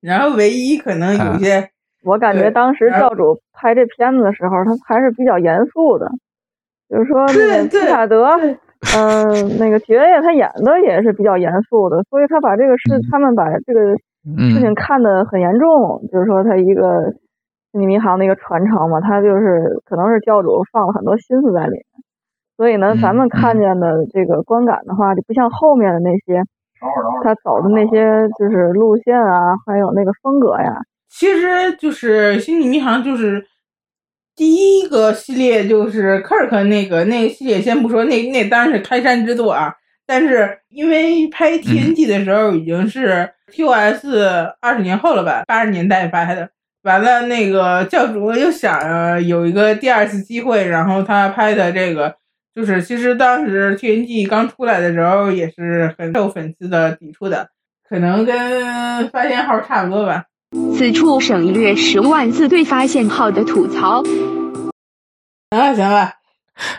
[0.00, 1.68] 然后唯一可能有些，
[2.04, 6.10] 我感觉当时教主拍这片子的时候，他还是比较严肃的。
[6.88, 8.26] 比如说那个皮卡德，
[8.96, 13.94] 嗯，那个铁爷他演的也是比较严肃的，所以他把这个事，他们把这个
[14.50, 16.00] 事情看得很严重。
[16.10, 17.12] 就是说他一个
[17.72, 21.84] 星际迷航的一个传承嘛，他就是可能是教主放了很多心思在里面。
[22.56, 26.42] 所以呢，咱们看见的这个观感的话，就不像后面的那些，
[27.22, 30.74] 他走的那些就是路线啊，还有那个风格呀。
[31.08, 33.42] 其实就是《星际迷航》，就是
[34.40, 39.74] 第一个系列，就是 Kirk 那个那个系列，先不说，那那当然是开山之作啊。
[40.06, 46.48] 但是因为拍 TNG 的时候已经是 TOS 二十年后了吧，八十年代拍的。
[46.84, 52.16] 完了，那个教主又想有一个第二次机会，然后他拍的这个。
[52.54, 57.50] 就是，其实当时 TNG 刚出来的时候，也是很受粉丝的抵触的，
[57.86, 60.24] 可能跟发现号差不多吧。
[60.76, 64.02] 此处省略十万字对发现号的吐槽。
[64.02, 66.12] 行了行了，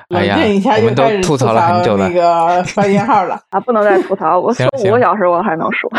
[0.09, 3.59] 哎呀一下就开始吐槽那个发现号了 啊！
[3.59, 5.89] 不能再吐槽，我 说五个小时我还能说。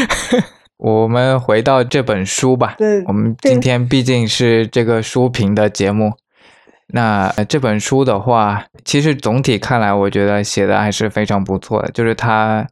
[0.78, 2.74] 我们回到这本书吧。
[2.76, 6.12] 对，我们今天毕竟是这个书评的节目。
[6.88, 11.90] 那这本书的话，其实总体看来，我觉得写的还是非常不错的。
[11.92, 12.66] 就是他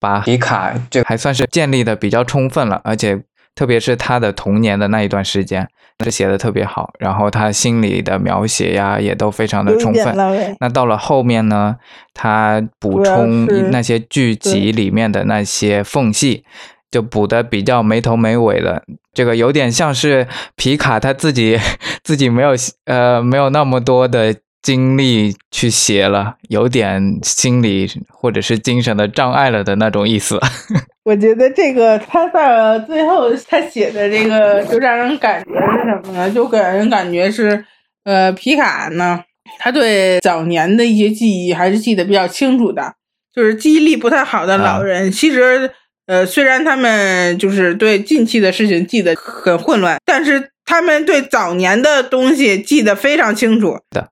[0.00, 3.22] 把迪卡这还算是建立的比较充分了，而且
[3.54, 5.66] 特别是他的童年的那一段时间，
[6.04, 6.90] 是写的特别好。
[6.98, 10.14] 然后他心里的描写呀，也都非常的充分。
[10.60, 11.76] 那到了后面呢，
[12.14, 16.44] 他补充那些剧集里面的那些缝隙。
[16.90, 18.82] 就补的比较没头没尾的，
[19.14, 21.58] 这个有点像是皮卡他自己
[22.04, 22.50] 自己没有
[22.84, 30.38] 呃没有那么多的精力去写了，有点心理或者是精神的障碍了的那种意思。
[31.04, 36.30] 我觉得这个他到最后他写的这个就让人感觉是什么呢？
[36.30, 37.64] 就给人感觉是
[38.04, 39.22] 呃皮卡呢，
[39.58, 42.94] 他对早年的一些记忆还是记得比较清楚的，
[43.34, 45.70] 就是记忆力不太好的老人其实。
[46.06, 54.08] 呃，虽然他们就是对近期的事情记得很混乱，但是他们对早年的东西记得非常清楚的，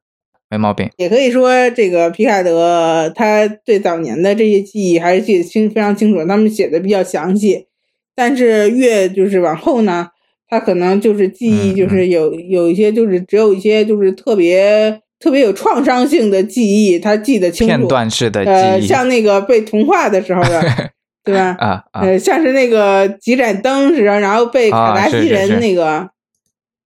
[0.51, 0.91] 没毛病。
[0.97, 7.67] 也可以说，这个皮卡德他对早年的这些记忆还是记得清非常清楚，他们写的比较详细。
[8.15, 10.09] 但是越就是往后呢，
[10.49, 17.77] 他可能就是记忆就是有有一些就是只有一些就是特别特别有创伤性的记忆，他记得清楚。
[17.77, 20.63] 片段式的记忆，像那个被同化的时候的。
[21.23, 21.55] 对吧？
[21.61, 26.09] 啊呃，像是那个几盏灯似的，然后被卡达西人那个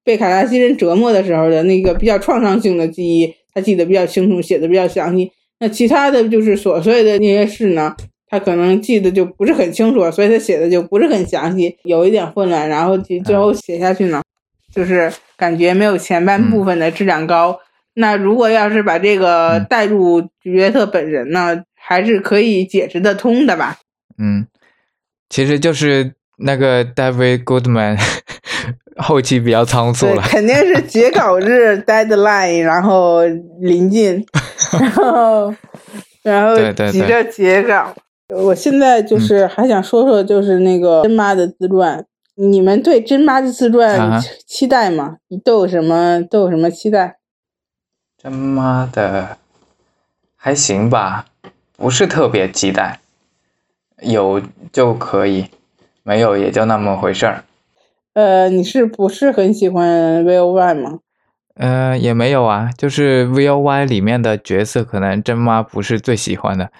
[0.03, 5.30] 被卡达西人折磨的时候的那个比较创伤性的记忆，他记得比较清楚，写的比较详细。
[5.61, 7.94] 那其他的就是琐碎的那些事呢，
[8.28, 12.68] 他可能记得就不是很清楚，所以他写的就不是很详细，有一点混乱。
[12.68, 14.20] 然后最后写下去呢，
[14.74, 17.59] 就是感觉没有前半部分的质量高。
[17.94, 23.78] 那如果要是把这个带入约特本人呢，还是可以解释得通的吧？
[24.18, 24.48] 嗯，
[25.28, 27.96] 其实就是那个 David Goodman
[28.97, 33.24] 后期比较仓促了，肯定是截稿日 deadline，然后
[33.61, 34.24] 临近，
[34.78, 35.55] 然后
[36.22, 36.57] 然后
[36.90, 37.95] 急着截稿。
[38.28, 42.05] 我现在就是还想说说，就是那个真妈的自传，
[42.36, 45.16] 你们对真妈的自传期待吗？
[45.45, 47.16] 都有什么都有什么期待？
[48.20, 49.36] 真妈的
[50.36, 51.26] 还行吧，
[51.76, 53.01] 不是特别期待，
[54.01, 54.40] 有
[54.72, 55.47] 就可以，
[56.03, 57.45] 没有也就那么回事儿。
[58.15, 61.01] 呃，你是不是很喜欢 V O Y 吗？
[61.57, 66.71] 呃，也没有啊，就是 V O Y 里面的角色，可能真妈不是最喜欢的，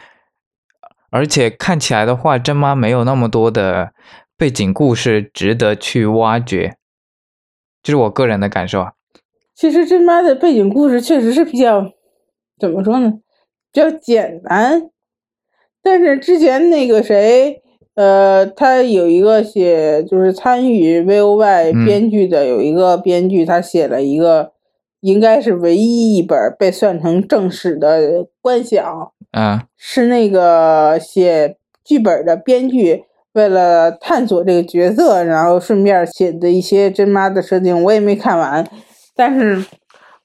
[1.11, 3.93] 而且看起来的话，真妈没有那么多的
[4.37, 6.76] 背景故事值得去挖掘，
[7.82, 8.93] 这是我个人的感受啊。
[9.55, 11.93] 其实真妈的背景故事确实是比较，
[12.59, 13.12] 怎么说呢，
[13.72, 14.91] 比较简单。
[15.82, 17.62] 但是之前那个谁，
[17.95, 24.53] 呃，他有一个写，就是参与 V O Y 编剧的有一个编剧，他写了一个，
[25.01, 29.12] 应该是唯一一本被算成正史的观想。
[29.30, 38.64] 啊，是那个写剧本的编剧为了探索这个角色，然后顺便写的一些真妈的设定，我也没看完。
[39.16, 39.64] 但是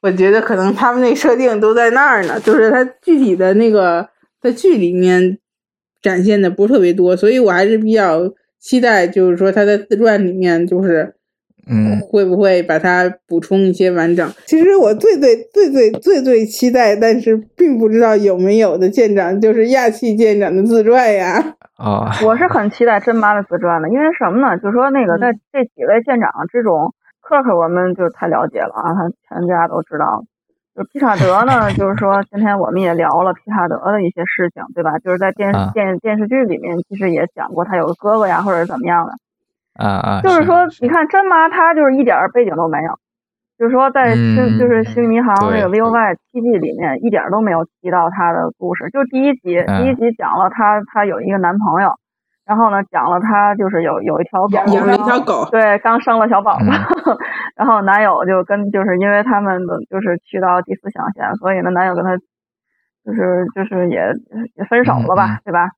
[0.02, 4.08] 我觉得可能他们那设定都在那儿呢，就是他具体的那个
[4.42, 5.40] 在剧里面
[6.02, 11.16] 展现的不是特别多，所以我还是比较期待，就是说他在自传里面就是，
[11.70, 14.30] 嗯，会不会把它补充一些完整？
[14.46, 21.56] 其实我最最最最最最期待，但是并不知道有没有的舰长就是亚细舰长的自传呀。
[21.78, 24.58] 啊，我是很期待真妈的自传的，因为什么呢？
[24.58, 26.94] 就是说那个在这几位舰长这种。
[27.22, 30.26] 克克我们就太了解了啊，他全家都知道。
[30.80, 34.98] 就皮卡德呢，就是说今天我们也聊了皮卡德的一些事情，对吧？
[35.00, 39.12] 就是在电视电电视剧里面，其实也讲过他有个哥哥呀，或者怎么样的。
[39.76, 40.22] 啊啊。
[40.22, 42.98] 就是说，你看真妈，她就是一点背景都没有。
[43.58, 48.90] 就是说，在星就是星迷航那个 V O Y T G 里面，一点都没有提到她的故事。
[48.92, 51.92] 就第一集，第一集讲了她，她有一个男朋友。
[52.50, 56.66] 然后呢，讲了他就是有有一条狗，养了一条狗，对，刚生了小宝宝。
[57.56, 62.18] 然后男友就跟就是因为他们的就是去到第四象限，所以呢，男友跟他
[63.06, 64.02] 就是就是也
[64.56, 65.70] 也分手了吧，对吧？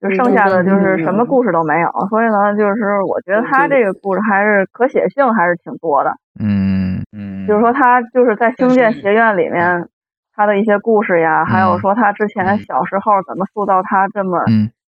[0.00, 1.90] 就剩下的就是什么故事都没有。
[2.08, 6.12] 所以呢，就是我觉得他这个故事还是可写性还是挺多的。
[6.38, 7.48] 嗯嗯。
[7.48, 9.88] 就是说他就是在星舰学院里面
[10.36, 14.44] 他的一些故事呀，还有说他之前小时候怎么塑造他这么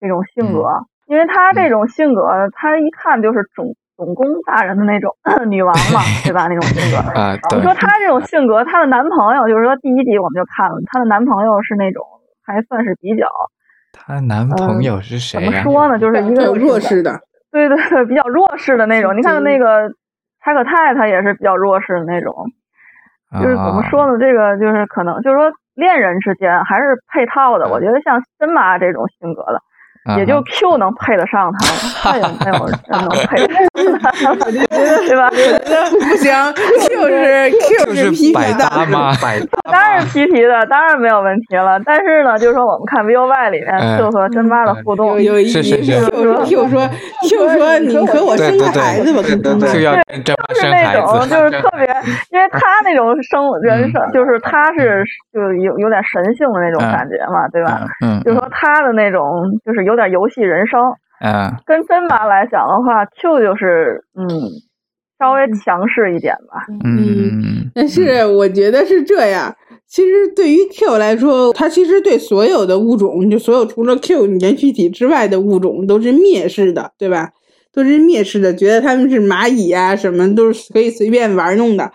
[0.01, 0.87] 这种性格。
[1.13, 2.25] 因为她这种性格，
[2.57, 5.13] 她一看就是总总攻大人的那种
[5.47, 6.49] 女王嘛，对吧？
[6.49, 6.97] 那种性格。
[7.13, 12.03] 啊，你说她这种性格，她的男朋友就是说第一集我们就看了，她的男朋友是那种
[12.47, 13.27] 还算是比较。
[13.93, 15.45] 她男朋友是谁呀？
[15.45, 15.99] 怎么说呢？
[16.01, 17.21] 就是一个弱势的。
[17.51, 19.15] 对对对，比较弱势的那种。
[19.15, 19.91] 你看那个
[20.43, 22.33] 柴可太，她也是比较弱势的那种。
[23.39, 24.17] 就是怎么说呢？
[24.19, 27.69] 这个就是可能就是说恋人之间还是配套的。
[27.69, 29.61] 我觉得像森妈这种性格的。
[30.19, 31.53] 也就 Q 能配得上
[32.03, 33.55] 他，再也没有人能配得
[34.11, 35.31] 上，我就觉得对吧？
[35.31, 36.33] 不行
[36.89, 39.13] ，Q 是 Q 是皮皮的吗？
[39.71, 41.79] 当然是皮皮的，当然没有问题了。
[41.85, 46.89] 但是呢，就是说我们看 V O Y 里面 Q 和真妈的互动，有一集 Q 说
[47.29, 49.55] Q 说你和我生个孩子吧，对对
[50.09, 51.87] 对，就是那种就是 特别，
[52.31, 57.81] 因为他那种生人生，就是他是就有有点神性的那种感觉嘛，对吧？
[58.05, 59.92] 嗯，就说他的那种就是有。
[59.93, 60.81] 有点游戏人生，
[61.23, 64.27] 嗯，跟真妈来讲的话，Q 就是嗯，
[65.19, 69.55] 稍微强势一点吧，嗯，但是我觉得是这样。
[69.87, 77.33] 其实对于 Q 来说，它其实对所有的物种，就所有除了 Q 连续体之外的物种都是蔑视的，对吧？
[77.75, 81.93] 都是蔑视的，觉得他们是蚂蚁啊，什么都是可以随便玩弄的。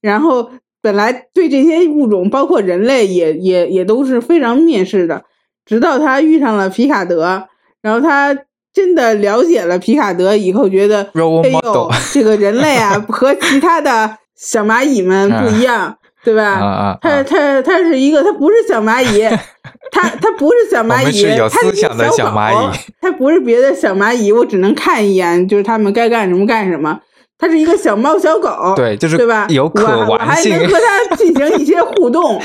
[0.00, 0.50] 然后
[0.80, 5.24] 本来对这些物种，包括人类，也也也都是非常蔑视的。
[5.70, 7.46] 直到他遇上了皮卡德，
[7.80, 8.36] 然后他
[8.74, 11.02] 真的了解了皮卡德以后，觉得
[11.44, 16.98] 哎呦，这个人类啊和其他的小蚂蚁们不一样，对吧？
[17.00, 19.22] 他他他是一个，他不是小蚂蚁，
[19.92, 21.76] 他他不是小蚂蚁，他是
[22.16, 26.98] 小蚂蚁，他不是别的小蚂蚁，我只能看一眼，就是他们该干什么干什么。
[27.38, 29.46] 他是一个小猫小狗，对，就是对吧？
[29.48, 30.78] 有可玩性，我还能和
[31.08, 32.38] 他进行一些互动。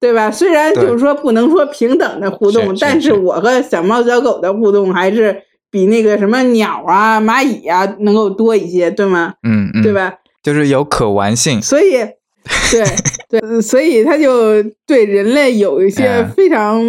[0.00, 0.30] 对吧？
[0.30, 9.34] 虽然就是说不能说平等的互动，但是我和小猫小狗的互动还是比那个什么鸟啊、蚂蚁啊能够多一些，对吗？
[9.42, 10.14] 嗯嗯，对吧？
[10.42, 11.98] 就是有可玩性，所以，
[12.70, 16.80] 对对，所以他就对人类有一些非常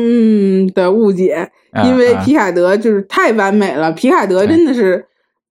[0.73, 1.49] 的误解，
[1.84, 5.06] 因为皮卡德就是太完美了，皮卡德真的是。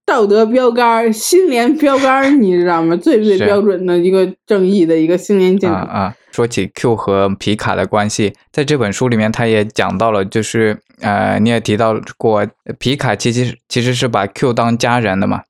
[0.09, 2.95] 道德标杆，星联标杆，你知道吗？
[2.95, 6.15] 最最标准的一个正义的一个星联舰长啊。
[6.31, 12.47] 说起 Q 和皮卡的关系，在这本书里面，他也讲到了，就是呃，你也提到过，
[12.79, 15.43] 皮卡其实其实是把 Q 当家人的嘛。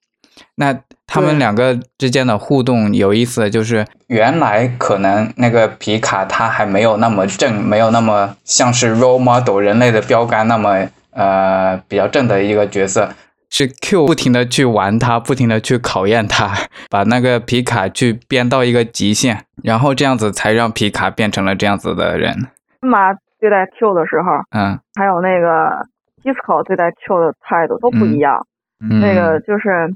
[0.55, 0.77] 那
[1.07, 13.09] 他们两个之间的互动有意思，就是原来可能那个皮卡他还没有那么正，没有那么像是 role model 人类的标杆那么呃比较正的一个角色。
[13.49, 16.53] 是 Q 不停的去玩他，不停的去考验他，
[16.89, 22.47] 把那个皮卡去编到一个极限，然后这样子才让皮卡变成了这样子的人。
[22.81, 25.87] 妈对待 Q 的时候，嗯，还有那个
[26.23, 28.45] Disco 对待 Q 的态度都不一样。
[28.79, 29.89] 那个就是，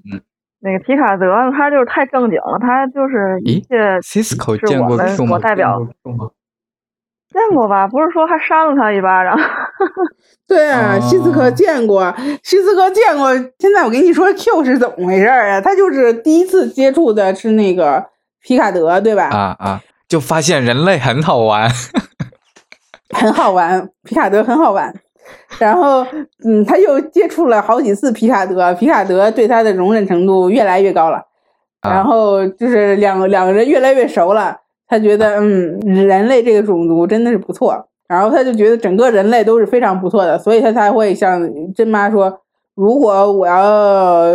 [0.59, 4.35] 那个皮卡德他就是太正经了，他就是一切是
[4.81, 5.79] 我们我代表。
[7.33, 7.87] 见过吧？
[7.87, 9.37] 不是说还扇了他一巴掌？
[10.47, 13.33] 对啊，西斯科见过，西斯科见过。
[13.59, 15.59] 现在我跟你说，Q 是怎么回事啊？
[15.59, 18.05] 他就是第一次接触的是那个
[18.41, 19.23] 皮卡德，对吧？
[19.29, 19.81] 啊啊！
[20.07, 21.67] 就发现人类很好玩，
[23.15, 24.93] 很好玩，皮卡德很好玩。
[25.57, 26.05] 然后，
[26.45, 31.21] 嗯，他又接触了好几次皮卡德，皮卡德对他的容忍程度越来越高了。
[31.81, 34.57] 然后就是两两个人越来越熟了。
[34.87, 42.41] 他觉得，嗯，人类这个种族真的是不错，然后他就觉得整个人类都是非常不错的，所以他才会像真妈说，
[42.75, 44.25] 如果我要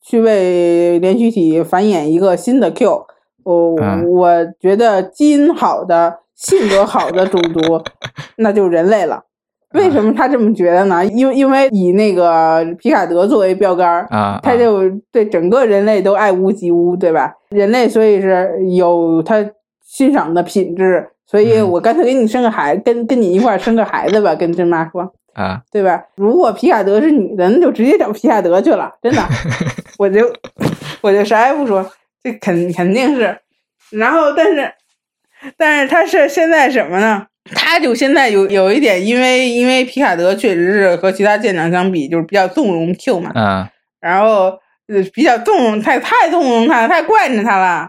[0.00, 3.06] 去为连续体繁衍一个新的 Q，
[3.44, 3.76] 我
[4.08, 7.82] 我觉得基因好的、性格好的种族，
[8.36, 9.24] 那就是人类了。
[9.74, 11.04] 为什么他这么觉得呢？
[11.04, 17.34] 因为因为以那个皮卡德作为标杆啊，他就对整个人类都爱屋及乌，对吧？
[17.50, 19.44] 人类所以是有他。
[19.96, 24.34] 欣赏的品质，所以我干脆给你生个孩子，跟跟你一块生个孩子吧。
[24.34, 26.02] 跟真妈说 啊，对吧？
[26.16, 28.92] 如果皮卡德是女的，那就直接找皮卡德去了。
[29.02, 29.22] 真的，
[29.96, 30.30] 我就
[31.00, 31.90] 我就啥也不说，
[32.22, 33.38] 这肯肯定是。
[33.90, 34.70] 然后，但是，
[35.56, 37.26] 但是他是现在什么呢？
[37.54, 43.32] 他就现在有有一点，因为因为皮卡德确实是和其他舰长相比，就是比较纵容 Q 嘛。
[43.34, 43.66] 嗯。
[43.98, 44.58] 然后
[44.88, 47.88] 呃，比较纵容，太太纵容他，太惯着他了，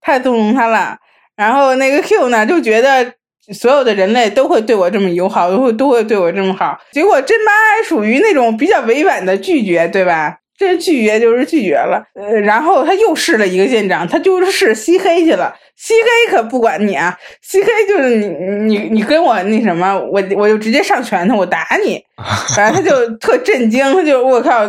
[0.00, 0.98] 太纵容他了。
[1.36, 3.12] 然后那个 Q 呢，就觉得
[3.52, 6.78] 所有的人类都会对我这么友好，都会都会对我这么好。
[6.92, 10.38] 结果真妈还属于那种比较委婉的拒绝，对吧？
[10.56, 12.00] 这拒绝就是拒绝了。
[12.14, 15.52] 呃，然后他又试了一个舰长，他就是试吸黑去了。
[15.76, 22.00] 吸黑可不管你啊，吸黑就是你你你跟我那什么，我我就直接上拳头，我打你。
[22.54, 24.62] 反正他就特震惊，他就我靠，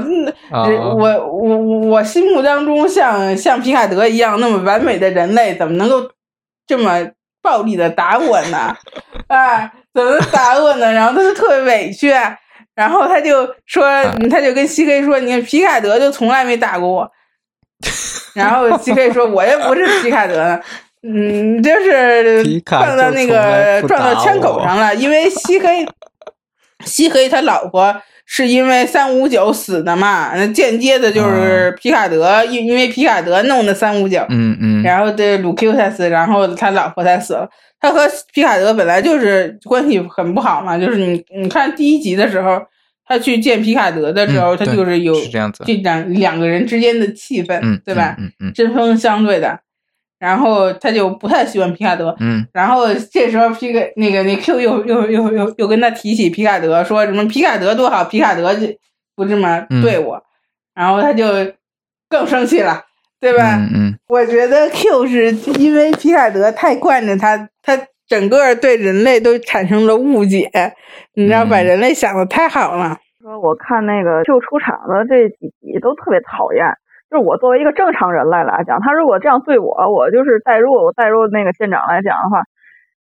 [0.52, 6.02] 我我我心目当中像像皮卡德一样那么完美的人类，怎么能够？
[6.68, 7.08] 这么
[7.42, 8.76] 暴力的打我呢？
[9.28, 10.92] 啊， 怎么打我呢？
[10.92, 12.14] 然后他就特别委屈，
[12.74, 13.88] 然后他就说，
[14.30, 17.12] 他就跟西黑说：“你看皮卡德就从来没打过我。
[18.34, 20.60] ”然后西黑说：“我又不是皮卡德，
[21.04, 25.88] 嗯，就是撞到那个撞到枪口上了，因为西黑
[26.86, 30.32] 西黑他老婆。”是因为三五九死的嘛？
[30.36, 37.48] 那间接的就是皮卡德，因因为皮卡德弄的三五九，嗯嗯，然后这鲁 Q 才死，然后他老婆才死了。
[37.80, 38.02] 他和
[38.34, 42.60] 皮卡德本来就是关系很不好嘛，就是你你看第一集的时候，
[43.06, 45.14] 他去见皮卡德的时候，他就是有
[45.64, 48.16] 这两两个人之间的气氛，对吧？
[48.18, 49.60] 嗯嗯，针锋相对的。
[50.26, 58.66] 然后他就不太喜欢皮卡德，嗯，然后这时候皮个那个那 Q 又又又又又跟他提起皮卡德，说什么皮卡德多好，皮卡德就
[59.16, 60.20] 不这么对我，
[60.74, 61.28] 然后他就
[62.10, 62.82] 更生气了，
[63.20, 63.56] 对吧？
[63.56, 70.50] 嗯嗯，我觉得 Q 是因为皮卡德太惯着他，他整个对人类都产生了误解，
[71.14, 72.98] 你知道，把人类想的太好了。
[73.22, 76.66] 说我看那个 Q 出场的这几集都特别讨厌。
[77.10, 82.42] 就是我作为一个正常人类来讲，他如果这样对我，我就是代入我代入那个舰长来讲的话，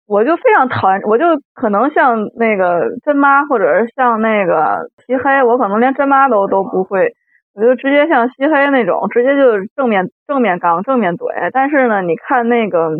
[0.06, 1.24] 我就非常讨厌，我就
[1.54, 7.12] 可能像那个真妈，或者是像那个漆黑，我可能连真妈都都不会，
[7.54, 11.50] 我就直接像漆黑那种，直接就正面正面刚正面怼。
[11.52, 12.96] 但是呢，你看那个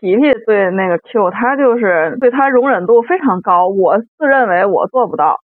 [0.00, 5.38] 皮皮对那个 Q，他就是对他容忍度非常高，我自认为我做不到，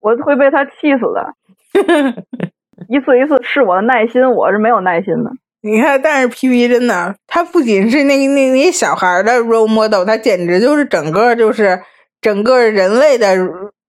[0.00, 1.34] 我会被他气死的。
[2.88, 5.30] 一次一次试我的耐心，我是没有耐心的。
[5.62, 11.80] 你看，但是皮皮真的，他不仅是那个那那些小孩的 role model，他简直就是整个就是
[12.20, 13.34] 整个人类的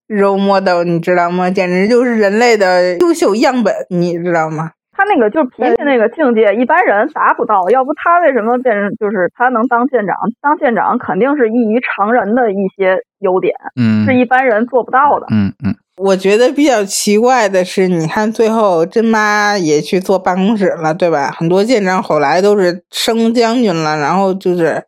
[0.07, 1.51] role model，你知道吗？
[1.51, 4.71] 简直就是人类的优秀样本，你知道吗？
[4.93, 7.69] 他那个就是脾气那个境界，一般人达不到。
[7.69, 10.15] 要不他为什么变成就是他能当舰长？
[10.41, 15.75] 当舰长肯定是异于常人的一些优点，嗯，是一般人做不到的，嗯嗯。
[15.97, 21.31] 我觉得比较奇怪的是，你看最后真妈也去坐办公室了，对吧？
[21.35, 24.83] 很多舰长后来都是升将军了，然后就是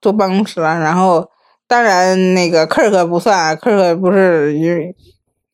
[0.00, 0.78] 坐办公室了。
[0.78, 1.28] 然后
[1.68, 4.96] 当然那个克克不算，克克不是因为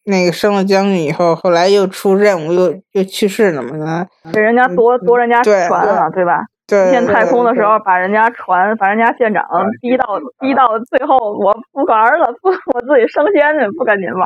[0.05, 4.07] 那个升了将军以后，后来又出任务，又又去世了嘛？
[4.33, 6.41] 给人家夺夺人家船了，对吧？
[6.71, 6.91] 对。
[6.93, 9.45] 建太空的时候，把人家船，把人家舰长
[9.83, 14.25] 逼到逼到最后，我不玩了，不，我自己升仙去，不跟您玩。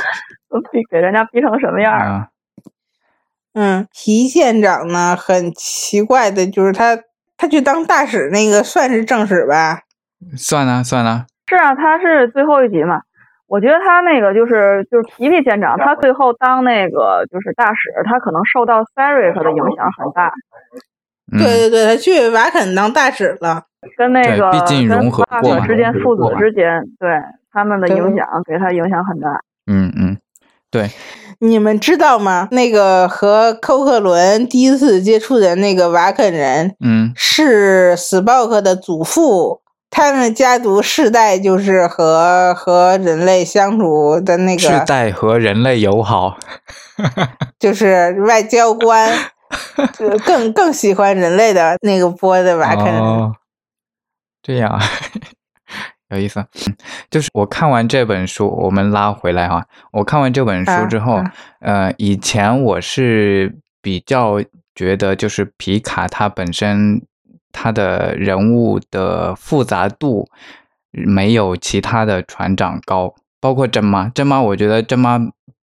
[0.72, 2.28] 逼给人家逼成什么样啊？
[3.54, 6.96] 嗯，皮舰长呢，很奇怪的，就是他
[7.36, 9.80] 他去当大使那个算是正史吧？
[10.36, 11.26] 算啊，算啊。
[11.48, 13.02] 是啊，他是最后一集嘛。
[13.48, 20.32] 我觉得他那个就是就是皮皮舰长，他最后当那个就是大使，他可能受到 s a r i 的影响很大。
[21.38, 23.62] 对对对，他去瓦肯当大使了，
[23.96, 26.64] 跟那个毕竟融合过之间父子之间，
[26.98, 27.08] 对
[27.52, 29.28] 他们的影响给他影响很大。
[29.66, 30.16] 嗯嗯，
[30.70, 30.90] 对。
[31.42, 32.48] 你们知道吗？
[32.50, 39.62] 那个和寇克伦第一次接触的那个瓦肯人，嗯，是斯鲍克的祖父。
[39.92, 46.38] 他们家族世代就是和和人类相处的那个世代和人类友好，
[47.58, 49.08] 就是外交官，
[50.24, 53.02] 更更喜欢人类的那个波的瓦肯人。
[54.42, 54.80] 这样。
[56.10, 56.44] 有意思，
[57.08, 59.64] 就是我看完这本书，我们拉回来哈。
[59.92, 61.22] 我看完这本书之后，
[61.60, 64.42] 呃，以前我是比较
[64.74, 67.00] 觉得，就是皮卡他本身
[67.52, 70.28] 他的人物的复杂度
[70.90, 75.16] 没有其他的船长高，包括真妈，真妈，我觉得真妈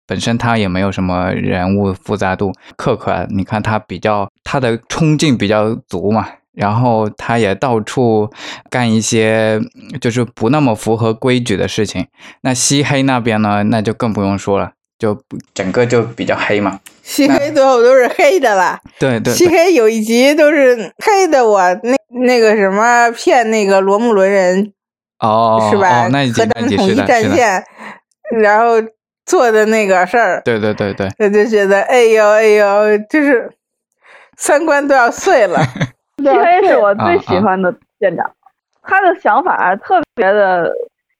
[0.08, 2.52] 本身他也没有什么人物复杂度。
[2.76, 6.28] 克克，你看他比较他的冲劲比较足嘛。
[6.56, 8.30] 然后他也到处
[8.70, 9.60] 干一些
[10.00, 12.08] 就是不那么符合规矩的事情。
[12.44, 15.22] 那西黑那边呢，那就更不用说了，就
[15.54, 16.80] 整个就比较黑嘛。
[17.04, 18.80] 西黑最后都是黑的了？
[18.98, 19.34] 对对。
[19.34, 24.72] 西黑有一集都是黑的，我那那个什么骗那个罗姆伦人
[25.20, 26.08] 哦，是吧？
[26.08, 26.42] 那一集
[26.78, 27.62] 统一战线，
[28.40, 28.76] 然后
[29.26, 30.42] 做的那个事儿。
[30.46, 31.10] 对对对对。
[31.20, 33.52] 我就觉得，哎呦哎呦，就是
[34.38, 35.60] 三观都要碎了。
[36.18, 38.32] 因为是我最喜欢的舰长，
[38.82, 40.72] 他的想法特别的，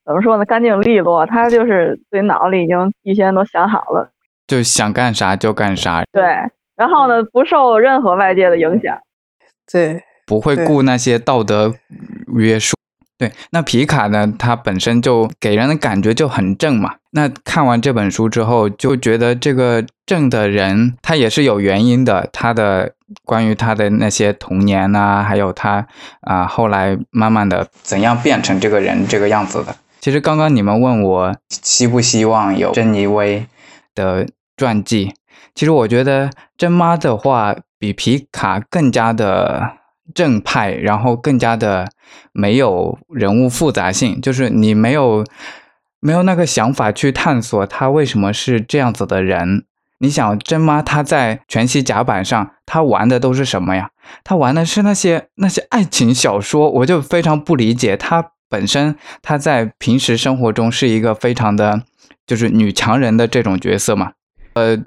[0.06, 0.46] 怎么说呢？
[0.46, 1.26] 干净利落。
[1.26, 4.10] 他就是自己脑子里已经提前都想好了，
[4.48, 6.04] 就想干啥就干啥。
[6.12, 6.24] 对，
[6.76, 8.98] 然后呢，不受任何外界的影响。
[9.72, 11.74] 对，不会顾那些道德
[12.38, 12.76] 约束。
[13.18, 14.34] 对，那皮卡呢？
[14.38, 16.96] 他本身就给人的感觉就很正嘛。
[17.12, 22.28] 那看完这本书之后，就觉得这个正的人，他也是有原因的。
[22.34, 22.92] 他的
[23.24, 25.88] 关于他的那些童年啊，还有他
[26.20, 29.74] 啊，后来慢慢的怎样变成这个人这个样子的。
[30.02, 33.48] 其实刚刚你们问我希不希望有珍妮薇
[33.96, 34.28] 的
[34.58, 35.14] 传记，
[35.54, 39.78] 其实我觉得珍妈的话比皮卡更加的。
[40.14, 41.90] 正派，然后更加的
[42.32, 45.26] 没有人物复杂性，就是你没有
[46.00, 49.66] 没有那个想法去探索他为什么是这样子的人。
[50.00, 53.92] 你想真妈她在全息甲板上，她玩的都是什么呀？
[54.26, 57.96] 她玩的是那些那些爱情小说，我就非常不理解。
[57.96, 61.84] 她本身她在平时生活中是一个非常的，
[62.28, 64.12] 就是女强人的这种角色嘛。
[64.54, 64.78] 呃，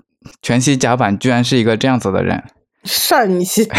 [0.43, 2.45] 全息甲板居然是一个这样子的人，
[2.85, 3.67] 上一期。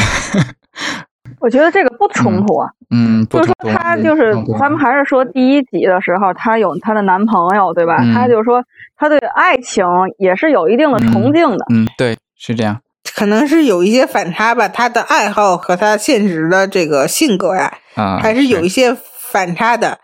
[1.39, 7.97] 我觉得这个不冲突啊，嗯，就是说他就是咱们还是说第一集的时候，她有她的男朋友，对吧？
[8.13, 8.63] 她就是说
[8.97, 9.85] 她对爱情
[10.17, 12.79] 也是有一定的崇敬的，嗯，对，是这样，
[13.15, 19.97] 可能是有一些反差吧，她的爱好和她现实的这个性格呀，啊，还是有一些反差的。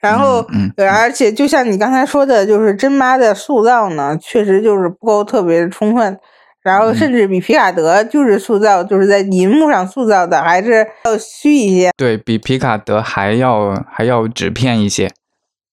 [0.00, 6.18] 然后，嗯，而且就像你刚才说的，就是真妈的塑造呢，确实就是不够特别充分。
[6.62, 15.10] 然后甚至比皮卡德就是塑造，就是在银幕上塑造的还是要虚一些，对比皮卡德还要还要纸片一些，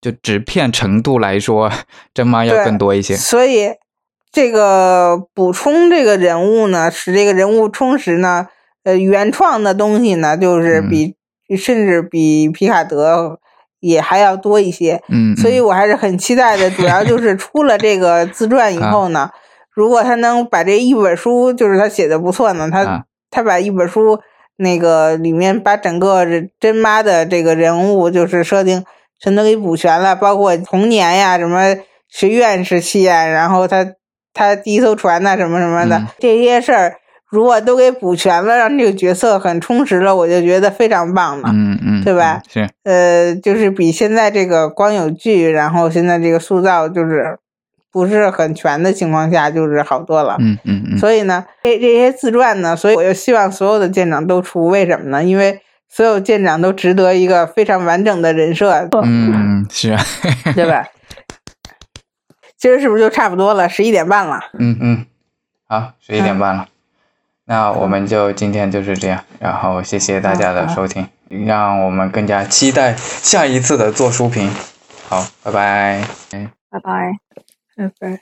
[0.02, 1.72] 就纸片程度来说，
[2.12, 3.16] 真妈 要更多一些。
[3.16, 3.70] 所以
[4.32, 8.48] 这个补充这个人物呢，使这个人物充实呢，
[8.84, 11.14] 呃，原创的东西呢，就是比
[11.56, 13.40] 甚至比皮卡德
[13.80, 15.00] 也还要多一些。
[15.10, 19.30] 嗯，所以我还是很期待的，主要就是出了这个自传以 后呢。
[19.80, 24.20] 如果他能把这一本书，就是他写的不错呢，他他把一本书
[24.58, 26.26] 那个里面把整个
[26.60, 28.84] 真妈的这个人物就是设定
[29.22, 31.78] 全都给补全了，包括童年呀、什么
[32.10, 33.94] 学院时期呀，然后他
[34.34, 36.96] 他第一艘船呐什么什么的这些事儿，
[37.30, 42.42] 如果都给补全了，让这个角色很充实了，我就觉得非常棒了，嗯嗯，对吧？
[42.50, 47.40] 是，呃，就是比现在这个光有剧，然后现在这个塑造就是。
[47.92, 50.36] 不是很全的情况下就是好多了。
[50.40, 50.98] 嗯嗯嗯。
[50.98, 55.24] 所以呢这这些自传呢所以我就希望所有的舰长都出为什么呢？
[55.24, 60.02] 因为所有舰长都值得一个非常完整的人设嗯是啊
[60.54, 60.86] 对吧？
[62.58, 63.68] 今儿是不是就差不多了？
[63.70, 64.40] 十一点半了。
[64.60, 65.06] 嗯嗯。
[65.68, 66.68] 好十一点半了。
[67.46, 74.52] 那我们就今天就是这样然后谢谢大家的收听让我们更加期待下一次的做书评。
[75.08, 76.04] 好拜拜。
[76.34, 77.29] 嗯拜拜。
[77.80, 78.20] Okay.